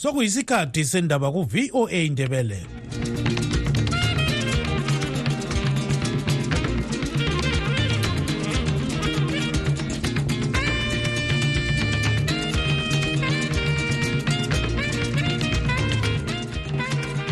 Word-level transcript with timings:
sokuyisikhathi 0.00 0.84
sendaba 0.84 1.28
ku-voa 1.32 1.92
indebele 1.92 2.60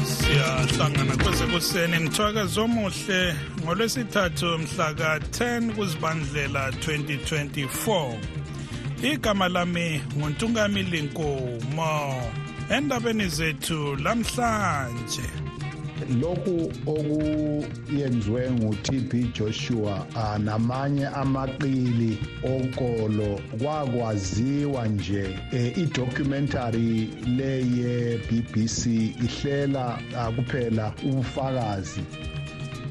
siyahlangana 0.05 1.16
kwezekuseni 1.23 1.98
mthwakazi 1.98 2.61
omuhle 2.61 3.35
ngolwesithathu 3.64 4.59
mhla 4.59 4.95
ka-10 4.95 5.73
kuzibandlela 5.73 6.71
2024 6.71 8.14
igama 9.03 9.48
lami 9.48 10.00
nguntungamili 10.16 11.03
nkomo 11.03 12.23
endabeni 12.71 13.29
zethu 13.29 13.96
lamhlanje. 13.96 15.29
Lokhu 16.21 16.72
okuyenziwe 16.86 18.50
nguTB 18.53 19.13
Joshua 19.35 20.07
namanye 20.39 21.07
amaqili 21.07 22.18
onkolo 22.44 23.41
kwakwaziwa 23.61 24.86
nje 24.89 25.39
idocumentary 25.77 27.11
leye 27.36 28.18
BBC 28.18 28.86
ihlela 29.25 29.99
kuphela 30.36 30.94
ubufakazi. 31.05 32.00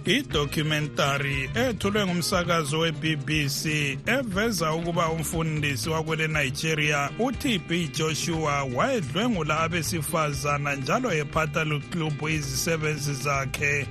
Idocumentary 0.07 1.49
ethulwe 1.55 2.05
ngumsakazo 2.05 2.79
we-BBC 2.79 3.66
eveza 4.05 4.73
ukuba 4.73 5.09
umfundisi 5.09 5.89
wakwele 5.89 6.27
Nigeria 6.27 7.09
uTB 7.20 7.71
Joshua 7.97 8.63
wayedlwengula 8.63 9.59
abesifazana 9.59 10.75
njalo 10.75 11.13
ephatha 11.13 11.63
luklubhu 11.63 12.30
izisebenzi 12.30 13.14
zakhe. 13.14 13.88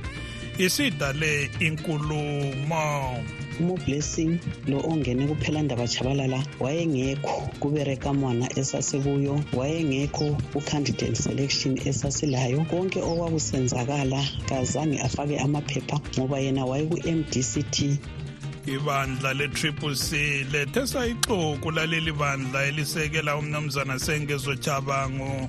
Isidale 0.58 1.50
inkulumo. 1.60 3.24
Umoblessing 3.60 4.38
lo 4.66 4.78
ongene 4.80 5.26
kuphelandaba 5.26 5.88
chabalala 5.88 6.42
wayengekho 6.60 7.48
kubereka 7.60 8.12
mwana 8.12 8.58
esasikuyo 8.58 9.40
wayengekho 9.52 10.36
ku-candidate 10.52 11.14
selection 11.16 11.78
esasilayo. 11.88 12.64
Konke 12.70 13.02
okwakusenzakala 13.02 14.20
kazange 14.48 15.00
afake 15.00 15.38
amaphepha 15.38 16.00
ngoba 16.18 16.38
yena 16.38 16.64
wayeku-mdct 16.64 17.98
ibandla 18.66 19.34
le-triple 19.34 19.94
c 19.94 20.44
lethesa 20.52 21.06
ixuku 21.06 21.70
laleli 21.70 22.12
bandla 22.12 22.66
elisekela 22.66 23.36
umnumzana 23.36 23.98
sengezo 23.98 24.54
chabango 24.56 25.48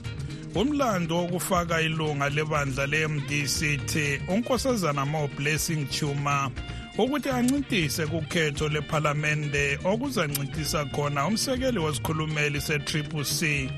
umlando 0.55 1.17
wokufaka 1.17 1.81
ilunga 1.81 2.29
lebandla 2.29 2.85
le-mdct 2.85 3.93
unkosazana 4.27 5.05
mo 5.05 5.29
blessing 5.37 5.85
chuma. 5.89 6.51
Ukuthi 6.97 7.29
ancintise 7.29 8.07
kukhetho 8.07 8.69
lephalamende 8.69 9.79
okuzancintisa 9.85 10.85
khona 10.85 11.27
umsekeli 11.27 11.79
wesikhulumeli 11.79 12.61
se-triple 12.61 13.23
c 13.23 13.69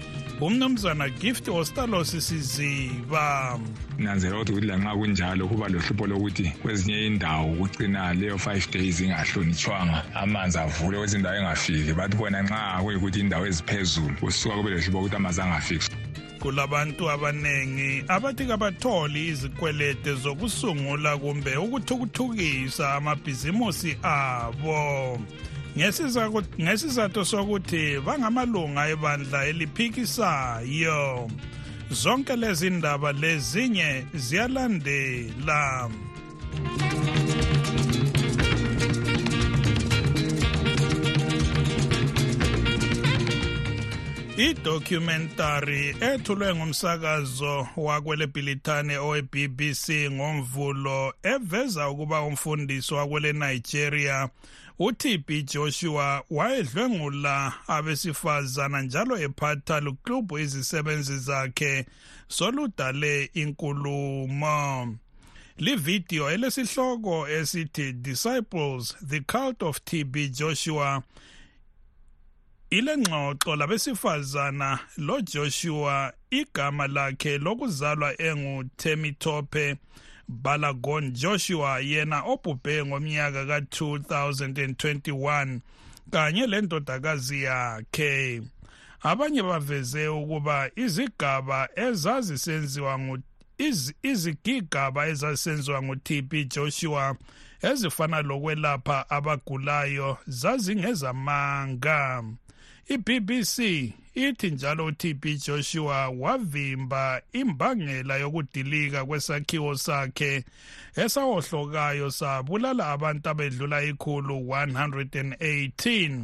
umnumzana 0.42 1.10
gift 1.20 1.50
ostalos 1.50 2.12
siziba. 2.12 3.60
Nanzela 3.98 4.36
ukuthi 4.36 4.52
ukuthi 4.52 4.68
lanxa 4.68 4.96
kunjalo 4.96 5.48
kuba 5.48 5.68
lohlupho 5.68 6.08
lokuthi 6.08 6.54
kwezinye 6.62 7.08
indawo 7.08 7.56
kucina 7.56 8.14
leyo 8.14 8.38
five 8.38 8.72
days 8.72 9.02
ingahlonitshwanga 9.02 10.04
amanzi 10.16 10.58
avule 10.58 10.98
kwezinye 10.98 11.20
indawo 11.20 11.36
engafiki. 11.36 11.94
Bathi 11.94 12.18
bona 12.18 12.42
nxa 12.42 12.80
kuyikuthi 12.84 13.20
indawo 13.20 13.46
eziphezulu 13.48 14.16
kusuka 14.20 14.56
kube 14.56 14.70
lohlupho 14.70 15.00
ukuthi 15.00 15.16
amanzi 15.16 15.42
angafiki. 15.42 15.99
Kulabantu 16.40 17.10
abanengi 17.10 18.04
abathi 18.08 18.46
kabatholi 18.46 19.28
izikwelete 19.28 20.14
zokusungula 20.14 21.18
kumbe 21.18 21.58
ukuthukuthukisa 21.58 22.94
amabhizimusi 22.94 23.98
abo. 24.04 25.20
Ngesizathu 26.60 27.26
sokuthi 27.26 28.00
bangamalunga 28.06 28.90
ebandla 28.90 29.46
eliphikisayo. 29.46 31.30
Zonke 31.92 32.36
lezi 32.36 32.70
ndaba 32.70 33.12
lezinye 33.12 34.06
ziyalandela. 34.14 35.90
Idocumentary 44.40 45.96
ethulwe 46.02 46.56
ngumsakazo 46.56 47.68
wakwele 47.78 48.28
Bhilithane 48.28 48.98
owe-BBC 48.98 49.90
ngomvulo 50.12 51.14
eveza 51.24 51.90
ukuba 51.90 52.22
umfundisi 52.22 52.94
wakwele 52.94 53.34
Nigeria 53.34 54.30
uTB 54.80 55.30
Joshua 55.54 56.24
wayedlwengula 56.30 57.54
abesifazana 57.68 58.82
njalo 58.82 59.18
ephatha 59.18 59.80
luklubhu 59.80 60.40
izisebenzi 60.40 61.18
zakhe 61.18 61.86
soludale 62.28 63.30
inkulumo. 63.34 64.96
Lividiyo 65.58 66.32
elesihloko 66.32 67.28
esithi 67.30 67.94
Disciples 67.94 68.96
the 69.08 69.20
Cult 69.20 69.64
of 69.64 69.80
TB 69.86 70.16
Joshua. 70.32 71.04
Ile 72.70 72.98
ngxoxo 72.98 73.56
labesifazana 73.56 74.80
lo 74.98 75.22
Joshua 75.22 76.14
igama 76.30 76.88
lakhe 76.88 77.38
lokuzalwa 77.38 78.22
enguTemitope 78.22 79.76
Balagon 80.28 81.12
Joshua 81.14 81.80
yena 81.80 82.22
obhubhe 82.24 82.86
ngomnyaka 82.86 83.44
ka2021 83.46 85.60
kanye 86.12 86.48
lendodakazi 86.48 87.44
yakhe. 87.44 88.42
Abanye 89.02 89.44
baveze 89.44 90.08
ukuba 90.08 90.70
izigaba 90.76 91.70
ezazisenziwa 91.76 93.00
ngu 93.00 93.18
iz, 93.58 93.94
izigigaba 94.04 95.08
ezazisenziwa 95.08 95.84
nguTB 95.84 96.34
Joshua 96.54 97.16
ezifana 97.62 98.22
lokwelapha 98.22 99.10
abagulayo 99.10 100.18
zazingezamanga. 100.28 102.24
iBBC 102.90 103.58
ithi 104.16 104.52
njalo 104.52 104.86
uTB 104.86 105.26
Joshua 105.46 106.10
wavimba 106.10 107.22
imbangela 107.34 108.18
yokudilika 108.18 109.06
kwesakhiwo 109.06 109.76
sakhe 109.76 110.44
esawohlokayo 110.96 112.12
sabulala 112.12 112.88
abantu 112.88 113.30
abedlula 113.30 113.84
ikhulu 113.84 114.36
118 114.40 116.22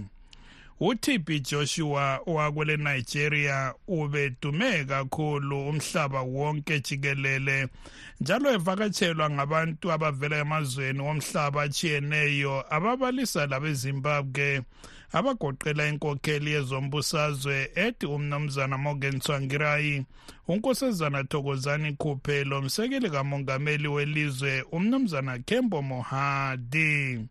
uTB 0.80 1.30
Joshua 1.42 2.20
wakwele 2.26 2.78
Nigeria 2.78 3.74
ubedume 3.88 4.86
kakhulu 4.86 5.70
umhlaba 5.70 6.22
wonke 6.22 6.80
jikelele 6.80 7.68
njalo 8.22 8.54
evakatshelwa 8.54 9.30
ngabantu 9.30 9.92
abavela 9.92 10.38
emazweni 10.38 11.00
womhlaba 11.02 11.62
achiyeneyo 11.62 12.66
ababalisa 12.76 13.48
labeZimbabwe. 13.48 14.62
Abagoqela 15.12 15.88
inkokheli 15.88 16.52
yezombusazwe 16.52 17.72
ethi 17.76 18.06
umnumzana 18.06 18.78
Morgan 18.78 19.20
Tsvangirai 19.20 20.06
unkosazana 20.48 21.24
Thokozani 21.24 21.94
Khuphelo 21.94 22.60
umsekeli 22.60 23.10
kamongameli 23.10 23.88
welizwe 23.88 24.62
umnumzana 24.72 25.40
Kembo 25.40 25.82
Mohadi. 25.82 27.28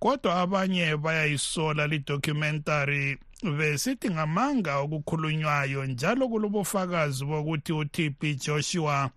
Kodwa 0.00 0.40
abanye 0.40 0.96
bayayisola 0.96 1.86
lidocumentary 1.86 3.18
besithi 3.42 4.10
ngamanga 4.10 4.78
okukhulunywayo 4.78 5.86
njalo 5.86 6.28
kulobufakazi 6.28 7.24
bokuthi 7.24 7.72
uTB 7.72 8.20
Joshua 8.44 9.10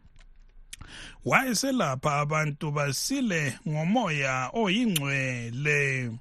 wayeselapha 1.26 2.20
abantu 2.20 2.72
basile 2.72 3.60
ngomoya 3.68 4.50
oyingcwele. 4.54 6.12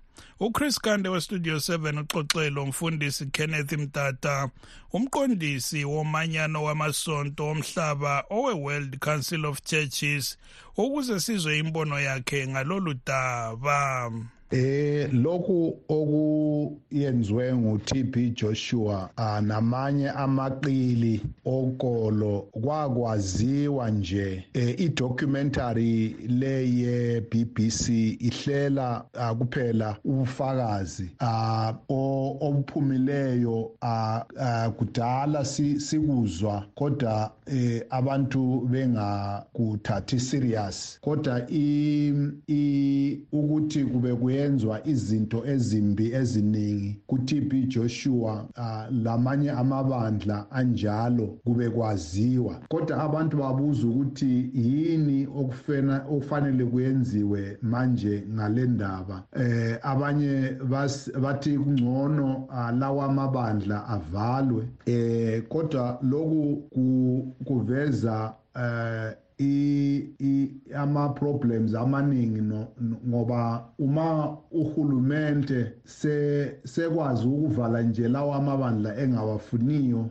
uChris 0.40 0.80
Kande 0.80 1.08
westudio 1.08 1.56
7 1.56 2.00
uxoxelo 2.00 2.62
umfundisi 2.62 3.26
Kenneth 3.26 3.72
Mtata 3.72 4.50
umqondisi 4.92 5.84
womanyano 5.84 6.64
wamasonto 6.64 7.48
omhlaba 7.48 8.24
owe 8.30 8.52
World 8.54 8.98
Council 8.98 9.46
of 9.46 9.62
Churches 9.62 10.38
ukuze 10.76 11.20
sizwe 11.20 11.58
imbono 11.58 12.00
yakhe 12.00 12.48
ngalolu 12.48 12.94
daba. 13.06 14.12
Eh 14.50 15.08
lokhu 15.12 15.78
okuyenziwe 15.88 17.54
nguTB 17.56 18.34
Joshua 18.34 19.10
namanye 19.42 20.10
amaqili 20.10 21.22
okolo 21.44 22.48
kwakwaziwa 22.52 23.90
nje. 23.90 24.44
Eh, 24.54 24.80
idocumentary 24.80 26.16
leye 26.28 27.20
BBC 27.20 27.88
ihlela 28.20 29.04
kuphela 29.38 29.96
ubufakazi 30.04 31.10
obuphumileyo 32.40 33.70
kudala 34.76 35.44
sikuzwa 35.44 36.64
kodwa 36.74 37.32
eh, 37.46 37.82
abantu 37.90 38.60
bengakuthathi 38.70 40.20
serious. 40.20 40.98
Kodwa 41.00 41.40
ukuthi 43.32 43.84
kube 43.84 44.14
kuyenzwa 44.40 44.80
izinto 44.86 45.42
ezimbi 45.46 46.12
eziningi 46.12 47.00
kuTB 47.06 47.52
Joshua 47.68 48.48
lamanye 48.90 49.50
amabandla 49.50 50.50
anjalo 50.50 51.26
kube 51.44 51.70
kwaziwa. 51.70 52.54
Kodwa 52.68 52.96
abantu 53.04 53.36
babuza 53.36 53.86
ukuthi 53.86 54.50
yini 54.54 55.28
okufanele 56.10 56.64
kuyenziwe 56.64 57.58
manje 57.62 58.24
ngale 58.34 58.66
ndaba. 58.66 59.22
Eh 59.36 59.78
abanye 59.82 60.56
bathi 61.22 61.58
kungcono 61.58 62.48
lawa 62.78 63.04
amabandla 63.04 63.88
avalwe. 63.88 64.62
Eh 64.86 65.42
kodwa 65.48 65.98
loku 66.02 66.62
kuveza 67.44 68.34
eh 68.56 69.12
i 69.40 70.50
ama 70.74 71.08
problems 71.08 71.74
amaningi 71.74 72.42
ngoba 73.08 73.64
uma 73.78 74.36
uhulumente 74.50 75.72
se 75.84 76.56
sekwazi 76.64 77.26
ukuvala 77.26 77.82
nje 77.82 78.08
lawa 78.08 78.36
amabandla 78.36 78.96
engawafuniyo 79.02 80.10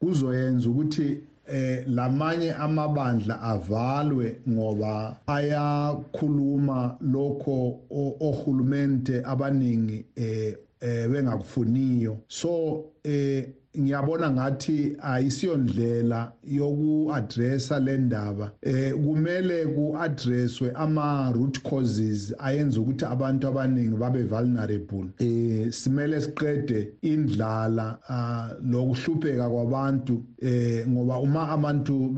kuzoyenza 0.00 0.68
ukuthi 0.68 1.20
eh 1.46 1.84
lamanye 1.88 2.52
amabandla 2.52 3.40
avalwe 3.42 4.40
ngoba 4.48 5.16
ayakhuluma 5.26 6.96
lokho 7.00 7.80
ohulumente 8.28 9.22
abaningi 9.24 10.04
eh 10.16 10.54
bengakufuniyo. 10.80 12.18
So 12.28 12.84
eh 13.04 13.48
ngiyabona 13.78 14.30
ngathi 14.30 14.96
ayisiyondlela 15.02 16.32
yoku-addressa 16.44 17.80
le 17.80 17.98
ndaba. 17.98 18.50
Eh 18.62 18.92
kumele 18.94 19.66
ku-addresswe 19.66 20.72
ama-root 20.74 21.62
causes 21.62 22.34
ayenza 22.38 22.80
ukuthi 22.80 23.04
abantu 23.04 23.48
abaningi 23.48 23.96
babe 23.96 24.22
vulnerable. 24.22 25.08
Eh 25.18 25.70
simele 25.72 26.20
siqede 26.20 26.88
indlala 27.02 27.98
uh, 28.08 28.70
lokuhlupheka 28.70 29.48
kwabantu 29.48 30.22
eh 30.42 30.86
ngoba 30.88 31.18
uma 31.18 31.48
abantu 31.48 32.08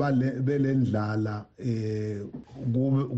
belendlala 0.43 1.45
eh 1.57 2.21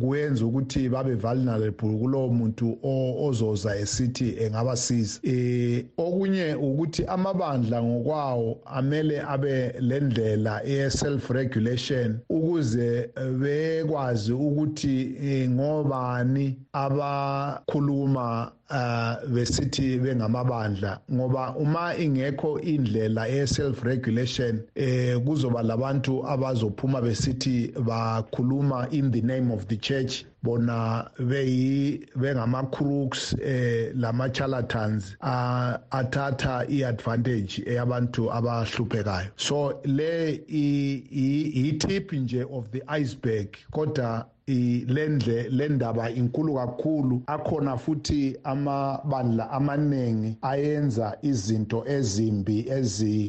kuyenza 0.01 0.45
ukuthi 0.45 0.89
babe 0.89 1.15
vulnerable 1.15 1.97
kulowo 1.99 2.29
muntu 2.29 2.77
ozoza 2.83 3.77
esithi 3.77 4.35
engabasiza. 4.43 5.19
Eh 5.23 5.85
okunye 5.97 6.55
ukuthi 6.55 7.05
amabandla 7.05 7.83
ngokwawo 7.83 8.32
lawo 8.33 8.61
amele 8.65 9.21
abe 9.21 9.73
lendlela 9.79 10.61
ye 10.65 10.89
self 10.89 11.29
regulation 11.29 12.19
ukuze 12.29 13.09
bekwazi 13.39 14.33
ukuthi 14.33 15.47
ngobani 15.49 16.57
abakhuluma 16.73 18.51
uh 18.69 19.29
besithi 19.29 19.99
bengamabandla. 19.99 20.99
Ngoba 21.11 21.55
uma 21.55 21.95
ingekho 21.95 22.59
indlela 22.59 23.27
ye 23.27 23.47
self 23.47 23.83
regulation 23.83 24.61
eh 24.75 25.17
kuzoba 25.19 25.61
labantu 25.63 26.25
abazophuma 26.27 27.01
besithi 27.01 27.71
bakhuluma 27.77 28.91
in 28.91 29.11
the 29.11 29.21
name 29.21 29.51
of 29.51 29.67
the 29.67 29.77
church. 29.77 30.25
Bona 30.43 31.09
beyi 31.19 32.05
bengama 32.17 32.63
crooks 32.71 33.33
eh 33.41 33.91
lama 33.95 34.29
charlatans 34.29 35.15
athatha 35.21 36.65
iadvantage 36.69 37.63
eyabantu 37.65 38.29
abahluphekayo. 38.31 39.31
So 39.35 39.81
le 39.85 40.39
i 40.49 41.77
tip 41.79 42.11
nje 42.11 42.43
of 42.51 42.71
the 42.71 42.83
iceberg 42.87 43.57
kodwa 43.71 44.25
lendle 44.47 45.49
lendaba 45.49 46.09
inkulu 46.11 46.55
kakhulu. 46.55 47.23
Akhona 47.27 47.77
futhi 47.77 48.37
amabandla 48.43 49.49
amaningi 49.51 50.37
ayenza 50.41 51.17
izinto 51.21 51.83
ezimbi 51.87 52.65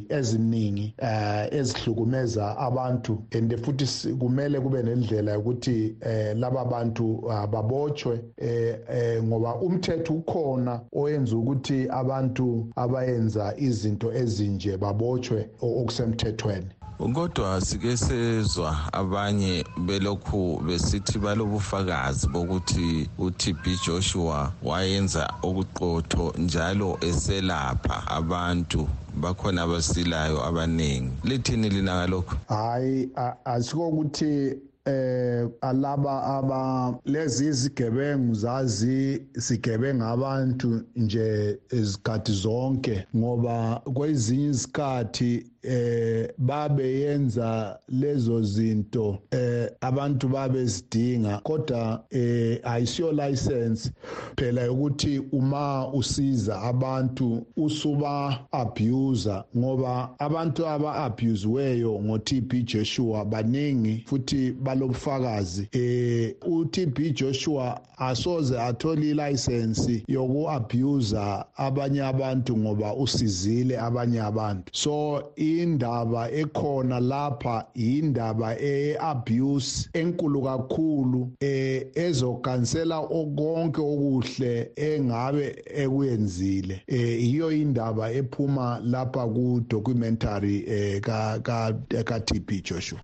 eziningi 0.08 0.94
eh 0.98 1.48
ezihlukumeza 1.52 2.56
abantu. 2.58 3.22
And 3.32 3.52
futhi 3.62 4.14
kumele 4.18 4.60
kube 4.60 4.82
nendlela 4.82 5.32
yokuthi 5.32 5.96
eh 6.00 6.36
laba 6.36 6.64
bantu 6.64 7.22
babotshwe 7.52 8.20
eh 8.38 9.22
ngoba 9.22 9.54
umthetho 9.54 10.14
ukhona 10.14 10.80
oyenza 10.92 11.36
ukuthi 11.36 11.88
abantu 11.90 12.72
abayenza 12.76 13.54
izinto 13.58 14.12
ezinje 14.12 14.76
babotshwe 14.76 15.48
okusemthethweni. 15.60 16.70
Kodwa 17.12 17.60
sike 17.60 17.96
sezwa 17.96 18.76
abanye 18.92 19.64
belokhu 19.86 20.62
besithi 20.66 21.18
balobufakazi 21.18 22.28
bokuthi 22.28 23.08
uTB 23.18 23.64
Joshua 23.86 24.52
wayenza 24.62 25.32
okuqotho 25.42 26.34
njalo 26.38 26.98
eselapha 27.00 28.06
abantu 28.06 28.88
bakhona 29.14 29.62
abasilayo 29.62 30.44
abaningi. 30.46 31.12
Lithini 31.24 31.68
lina 31.68 31.94
ngalokho 31.96 32.36
hayi 32.48 33.08
asiko 33.44 33.88
ukuthi 33.88 34.54
eh 34.86 35.48
alaba 35.60 36.22
aba 36.24 36.94
lezi 37.04 37.46
izigebengu 37.46 38.34
zazi 38.34 39.22
sigebenga 39.38 40.08
abantu 40.08 40.84
nje 40.96 41.58
izikhathi 41.72 42.32
zonke 42.32 43.06
ngoba 43.16 43.80
kwezinye 43.94 44.46
izikhathi 44.48 45.53
eh 45.64 46.28
babe 46.38 47.00
yenza 47.00 47.78
lezo 47.88 48.42
zinto 48.42 49.18
eh 49.30 49.68
abantu 49.80 50.28
babe 50.28 50.64
zidinga 50.64 51.38
kodwa 51.38 52.04
eh 52.10 52.60
ayisiyo 52.62 53.12
license 53.12 53.90
phela 54.36 54.72
ukuthi 54.72 55.18
uma 55.32 55.92
usiza 55.92 56.62
abantu 56.62 57.46
usuba 57.56 58.40
abuser 58.52 59.44
ngoba 59.56 60.14
abantu 60.18 60.66
aba 60.66 60.94
abuseweyo 60.94 62.00
ngo 62.02 62.18
TB 62.18 62.64
Joshua 62.64 63.24
baningi 63.24 64.04
futhi 64.06 64.52
balobufakazi. 64.52 65.68
Eh 65.72 66.34
uTB 66.46 67.12
Joshua 67.14 67.80
asoze 67.98 68.60
athole 68.60 69.14
license 69.14 70.02
yoku 70.08 70.50
abuser 70.50 71.44
abanye 71.56 72.02
abantu 72.02 72.56
ngoba 72.56 72.94
usizile 72.94 73.78
abanye 73.78 74.20
abantu. 74.20 74.70
So 74.72 75.32
indaba 75.62 76.30
ekhona 76.30 77.00
lapha 77.00 77.66
indaba 77.74 78.56
eabuse 78.60 79.88
enkulu 79.92 80.42
kakhulu 80.42 81.32
eh 81.40 81.86
ezokansela 81.94 82.98
okonke 82.98 83.80
okuhle 83.80 84.70
engabe 84.76 85.62
ekuyenzile 85.66 86.82
eh 86.86 87.24
iyo 87.24 87.52
indaba 87.52 88.12
ephuma 88.12 88.80
lapha 88.84 89.26
ku 89.26 89.64
documentary 89.68 90.64
eh 90.66 91.00
ka 91.00 91.38
ka, 91.42 92.20
TB 92.20 92.62
Joshua. 92.62 93.00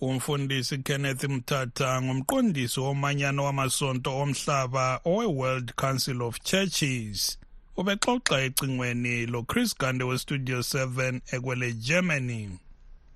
Umfundisi 0.00 0.78
Kenneth 0.78 1.24
Mthatha 1.24 2.02
ngumqondisi 2.02 2.80
womanyano 2.80 3.44
wamasonto 3.44 4.18
omhlaba 4.18 5.00
owe-World 5.04 5.74
Council 5.74 6.22
of 6.22 6.40
Churches. 6.40 7.38
Ubexoxa 7.80 8.36
ecingweni 8.46 9.26
lo 9.26 9.42
Chris 9.42 9.70
Gande 9.78 10.04
westudio 10.04 10.58
7 10.58 11.20
ekwele 11.32 11.72
Germany. 11.72 12.48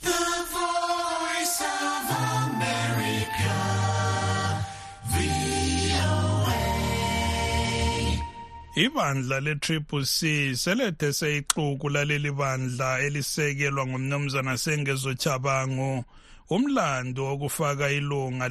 The 0.00 0.08
Voice 0.54 1.60
of 1.60 2.04
America. 2.46 3.52
Ibandla 8.76 9.40
le-Triple 9.40 10.04
C 10.04 10.56
selethe 10.56 11.12
seyixuku 11.12 11.88
laleli 11.88 12.30
bandla 12.32 13.00
elisekelwa 13.00 13.86
ngumnumzana 13.86 14.58
Sengezo 14.58 15.14
Chabango 15.14 16.04
umlando 16.50 17.24
wokufaka 17.24 17.90
ilunga 17.90 18.48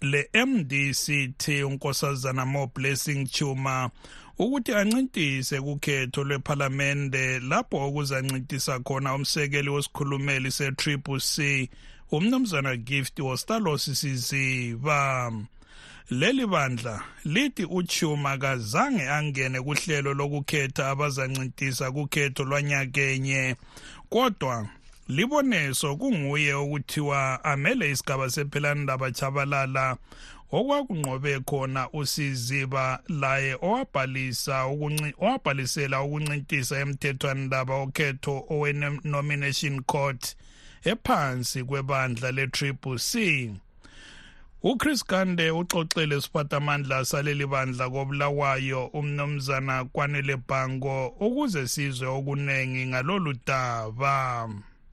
le-MDCT 0.00 1.48
unkosazana 1.64 2.46
Mo 2.46 2.70
Blessing 2.74 3.26
Chuma 3.26 3.90
ukuthi 4.38 4.74
ancintise 4.74 5.60
kukhetho 5.60 6.24
lwephalamende 6.24 7.40
lapho 7.40 7.76
okuzancintisa 7.86 8.78
khona 8.78 9.14
umsekeli 9.14 9.70
wesikhulumeli 9.70 10.50
se-Triple 10.50 11.20
C 11.20 11.68
umnumzana 12.12 12.76
Gift 12.76 13.18
Wostalos 13.18 13.84
Siziba. 14.00 15.32
Leli 16.10 16.46
bandla 16.46 17.04
lithi 17.24 17.64
uchuma 17.64 18.38
kazange 18.38 19.08
angene 19.08 19.60
kuhlelo 19.60 20.14
lokukhetha 20.14 20.88
abazancintisa 20.88 21.92
kukhetho 21.92 22.44
lwanyakenye 22.44 23.56
kodwa 24.08 24.68
liboneso 25.08 25.96
kunguye 25.96 26.54
okuthiwa 26.54 27.44
amele 27.44 27.90
isigaba 27.90 28.30
sephelandaba 28.30 29.10
chabalala. 29.10 29.96
Okwakunqobe 30.52 31.40
khona 31.40 31.90
usiziba 31.92 33.02
laye 33.08 33.52
owabhalisa 33.60 34.64
owabhalisela 34.64 36.02
ukuncintisa 36.02 36.80
emthethwanindaba 36.80 37.74
okhetho 37.84 38.34
owe-nomination 38.52 39.82
court 39.82 40.36
ephansi 40.84 41.64
kwebandla 41.64 42.32
le-triple 42.32 42.98
c. 42.98 43.12
Uchris 44.62 45.04
gande 45.06 45.50
uxoxele 45.50 46.16
isiphathamandla 46.16 47.04
saleli 47.04 47.46
bandla 47.46 47.90
kobulawayo 47.90 48.86
umnumzana 48.86 49.84
kwanele 49.84 50.36
bhango 50.48 51.06
ukuze 51.20 51.68
sizwe 51.68 52.08
okuningi 52.08 52.86
ngalolu 52.86 53.34
daba. 53.46 54.48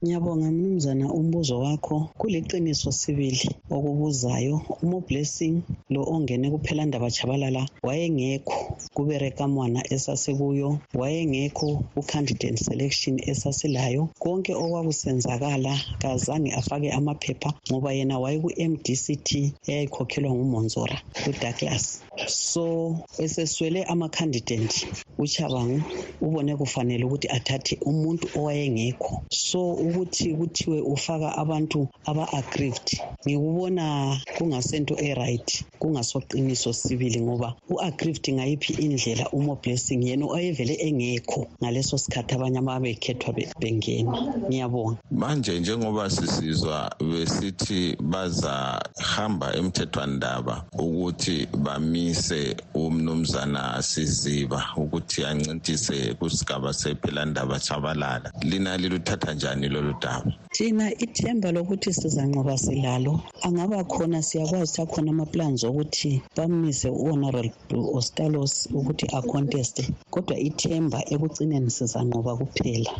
Ngiyabonga 0.06 0.48
mnumzana 0.52 1.06
umbuzo 1.18 1.54
wakho 1.64 1.96
kuliqiniso 2.18 2.92
sibili 3.00 3.42
okubuzayo. 3.74 4.56
Umo 4.82 4.98
blessing 5.08 5.56
lo 5.92 6.00
ongene 6.14 6.46
kuphelandaba 6.54 7.08
chabalala 7.16 7.62
wayengekho 7.86 8.58
kuberekamwana 8.94 9.80
esasekuyo 9.94 10.78
wayengekho 11.00 11.68
ku-candidate 11.94 12.58
selection 12.66 13.14
esasilayo. 13.30 14.02
Konke 14.22 14.52
okwakusenzakala 14.54 15.72
kazange 16.02 16.50
afake 16.60 16.88
amaphepha 16.98 17.50
ngoba 17.70 17.90
yena 17.98 18.16
wayeku-mdct 18.22 19.28
eyayikhokhelwa 19.68 20.30
ngumonzora 20.34 20.96
udouglas. 21.28 22.05
So 22.26 22.96
eseswele 23.18 23.84
ama-candidate 23.84 24.86
uchabangu 25.18 25.82
ubone 26.20 26.56
kufanele 26.56 27.04
ukuthi 27.04 27.28
athathe 27.28 27.78
umuntu 27.90 28.28
owayengekho. 28.38 29.22
So 29.30 29.72
ukuthi 29.72 30.34
kuthiwe 30.34 30.80
ufaka 30.80 31.28
abantu 31.36 31.88
aba-aggrieved 32.04 32.88
ngikubona 33.26 34.16
kungasento 34.38 34.94
e-right 34.98 35.64
kungasoqiniso 35.78 36.72
sibili 36.72 37.20
ngoba 37.20 37.54
u-aggrieved 37.68 38.34
ngayiphi 38.34 38.72
indlela 38.84 39.30
umo 39.30 39.56
blessing 39.62 40.02
yena 40.08 40.26
oyevele 40.26 40.74
engekho 40.74 41.46
ngaleso 41.62 41.98
sikhathi 41.98 42.34
abanye 42.34 42.58
ababekhethwa 42.58 43.34
bengena. 43.60 44.12
Ngiyabonga. 44.48 44.98
Manje 45.10 45.60
njengoba 45.60 46.10
sisizwa 46.10 46.96
besithi 47.00 47.96
bazahamba 48.00 49.56
emthethwandaba 49.56 50.64
ukuthi 50.78 51.46
bamise 52.06 52.56
umnumzana 52.74 53.82
siziba 53.82 54.62
ukuthi 54.76 55.24
ancintise 55.24 56.14
kusigaba 56.18 56.72
sephelandaba 56.72 57.58
chabalala 57.58 58.30
lina 58.42 58.76
liluthatha 58.76 59.34
njani 59.34 59.68
lolu 59.68 59.94
daba? 60.00 60.32
Thina 60.56 60.88
ithemba 61.04 61.52
lokuthi 61.52 61.92
sizanqoba 61.92 62.56
silalo. 62.56 63.20
Angaba 63.46 63.84
khona 63.84 64.22
siyakwazi 64.22 64.72
ukuthi 64.72 64.82
akhona 64.82 65.10
ama-plans 65.12 65.60
okuthi 65.68 66.22
bamise 66.36 66.88
u-honorable 66.88 67.82
ostalos 67.96 68.54
ukuthi 68.72 69.06
aconteste 69.18 69.84
kodwa 70.10 70.36
ithemba 70.48 70.98
ekugcineni 71.12 71.70
sizanqoba 71.76 72.32
kuphela. 72.40 72.92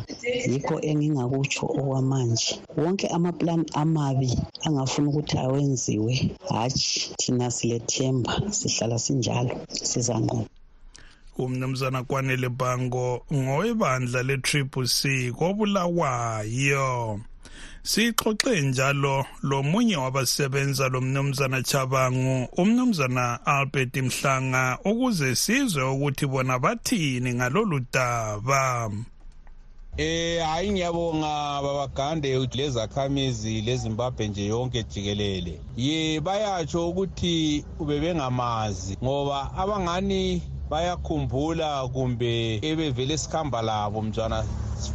Yikho 0.51 0.75
engingakutsho 0.89 1.65
okwamanje. 1.79 2.61
Wonke 2.77 3.07
amaplan 3.07 3.65
amabi 3.73 4.29
angafuna 4.65 5.09
ukuthi 5.09 5.35
awenziwe 5.37 6.13
hatshi 6.49 7.09
thina 7.17 7.49
silethemba 7.49 8.33
sihlala 8.57 8.99
sinjalo 8.99 9.55
sizanqoba. 9.89 10.45
Umnumzana 11.37 12.03
kwanele 12.03 12.49
bango 12.49 13.25
ngowebandla 13.33 14.21
le-triple 14.23 14.85
c 14.85 15.31
kobulawayo. 15.37 17.19
Sixoxe 17.87 18.61
njalo 18.61 19.25
lomunye 19.43 19.95
wabasebenza 19.97 20.87
lo 20.89 21.01
mnumzana 21.01 21.63
chabangu 21.63 22.47
umnumzana 22.57 23.45
albert 23.45 23.95
mhlanga 23.97 24.77
ukuze 24.85 25.35
sizwe 25.35 25.83
ukuthi 25.83 26.25
bona 26.27 26.59
bathini 26.59 27.33
ngalolu 27.33 27.79
daba 27.93 28.91
Eh 29.97 30.43
hayi 30.45 30.71
ngiyabonga 30.71 31.61
babagande 31.63 32.47
lezakhamizi 32.53 33.61
leZimbabwe 33.61 34.27
nje 34.27 34.45
yonke 34.45 34.83
jikelele. 34.83 35.59
Ye 35.77 36.19
bayatsho 36.19 36.89
ukuthi 36.89 37.65
ubebengamazi 37.79 38.97
ngoba 39.03 39.57
abangani 39.57 40.41
bayakhumbula 40.69 41.87
kumbe 41.87 42.59
ebevele 42.61 43.17
sikhamba 43.17 43.61
labo 43.61 44.01
mntwana 44.01 44.45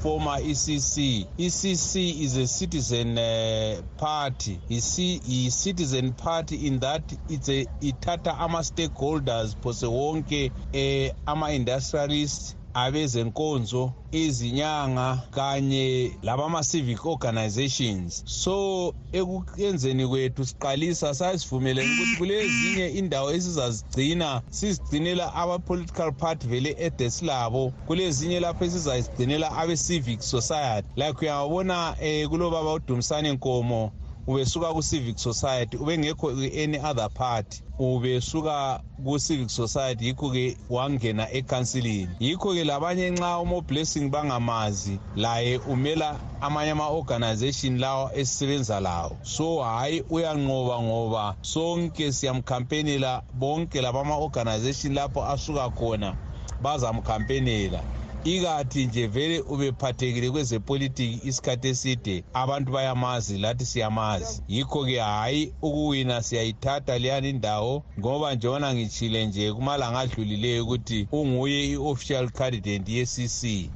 former 0.03 0.39
ECC. 0.41 1.27
ECC 1.39 1.97
is 2.21 2.37
a 2.37 2.47
citizen 2.47 3.19
uh, 3.19 3.83
party. 3.97 4.61
Yi-citizen 4.69 6.13
party 6.13 6.67
in 6.69 6.79
that 6.81 7.03
it's 7.29 7.49
a 7.49 7.67
ithatha 7.81 8.39
ama-stakeholders 8.39 9.57
phose 9.61 9.87
wonke 9.87 10.51
eh, 10.73 11.11
ama-industrialists 11.27 12.57
abezenkonzo 12.75 13.93
izinyanga 14.13 15.19
kanye 15.31 16.13
labama-civic 16.23 17.07
organizations. 17.07 18.23
So 18.27 18.95
ekuyenzeni 19.13 20.09
kwethu 20.09 20.45
siqalisa 20.45 21.15
sasivumelene 21.15 21.91
ukuthi 21.93 22.17
kulezinye 22.19 22.89
indawo 22.89 23.33
esizazigcina 23.33 24.43
sizigcinela 24.51 25.35
ama-political 25.35 26.13
party 26.13 26.47
vele 26.47 26.77
edesilabo 26.79 27.73
kulezinye 27.87 28.41
lapho 28.41 28.65
esizazigcinela 28.65 29.53
abe-civic 29.53 30.21
society. 30.23 30.89
Like 30.97 31.19
uyabona 31.21 31.97
um 32.01 32.29
kulobaba 32.29 32.73
udumisane 32.73 33.33
nkomo 33.33 33.93
ubesuka 34.27 34.73
ku-civic 34.73 35.19
society 35.19 35.77
ubengekho 35.77 36.31
any 36.65 36.79
other 36.79 37.09
party 37.11 37.63
ubesuka 37.79 38.81
ku-civic 39.05 39.51
society 39.51 40.07
yikho-ke 40.07 40.57
wangena 40.71 41.31
ekhansilini 41.33 42.15
yikho-ke 42.21 42.65
labanye 42.65 43.11
nxa 43.11 43.39
umo-blessing 43.39 44.09
bangamazi 44.11 44.99
laye 45.17 45.59
umela 45.59 46.19
amanye 46.41 46.71
ama-organization 46.71 47.79
lawa 47.79 48.15
esisebenza 48.15 48.81
lawo. 48.81 49.17
So 49.23 49.63
hhayi 49.63 50.03
uyanqoba 50.11 50.83
ngoba 50.83 51.37
sonke 51.43 52.13
siyamkhampenela 52.13 53.23
bonke 53.33 53.81
labama-organization 53.81 54.95
lapho 54.95 55.25
asuka 55.25 55.71
khona 55.71 56.17
bazamkhampenela 56.61 57.81
ikathi 58.25 58.87
nje 58.87 59.07
vele 59.07 59.41
ubephathekile 59.41 60.31
kwezepolitiki 60.31 61.29
isikhathi 61.29 61.69
eside 61.69 62.25
abantu 62.35 62.73
bayamazi 62.73 63.39
lathi 63.39 63.65
siyamazi. 63.67 64.43
Yikho-ke 64.49 64.99
hhayi 64.99 65.53
ukuwina 65.63 66.23
siyayithatha 66.23 66.99
leyani 66.99 67.31
indawo 67.31 67.85
ngoba 67.99 68.35
njengoba 68.35 68.75
ngitshile 68.75 69.27
nje 69.27 69.53
kumalanga 69.53 69.99
adlulileyo 69.99 70.63
ukuthi 70.65 71.09
unguye 71.13 71.71
i-official 71.73 72.31
candidate 72.31 72.93
ye-cc 72.93 73.71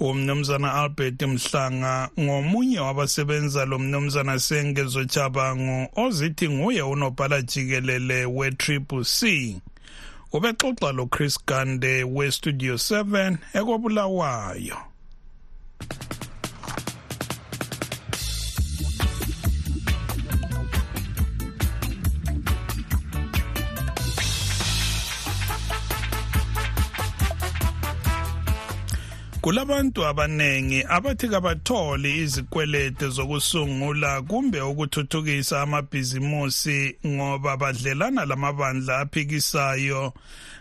umnumzana 0.00 0.74
albert 0.74 1.22
mhlanga 1.22 2.10
ngomunye 2.20 2.80
wabasebenza 2.80 3.64
lo 3.64 3.78
mnumzana 3.78 4.38
sengezo 4.38 5.04
chabangu 5.04 5.88
ozithi 5.96 6.48
nguye 6.48 6.82
unobhala 6.82 7.42
jikelele 7.42 8.24
we-triple 8.24 9.04
c. 9.04 9.60
ubexoxa 10.32 10.92
lochris 10.92 11.38
gande 11.46 12.04
westudio 12.04 12.74
7 12.74 13.36
ekobulawayo 13.54 14.78
kulabantu 29.42 30.06
abanengi 30.06 30.84
abathi 30.88 31.28
kabatholi 31.28 32.18
izikwelete 32.22 33.08
zokusungula 33.08 34.22
kumbe 34.22 34.60
ukuthuthukisa 34.60 35.60
amabhizimusi 35.62 36.96
ngoba 37.06 37.56
badlelana 37.56 38.24
lamabandla 38.24 38.98
aphikisayo 38.98 40.12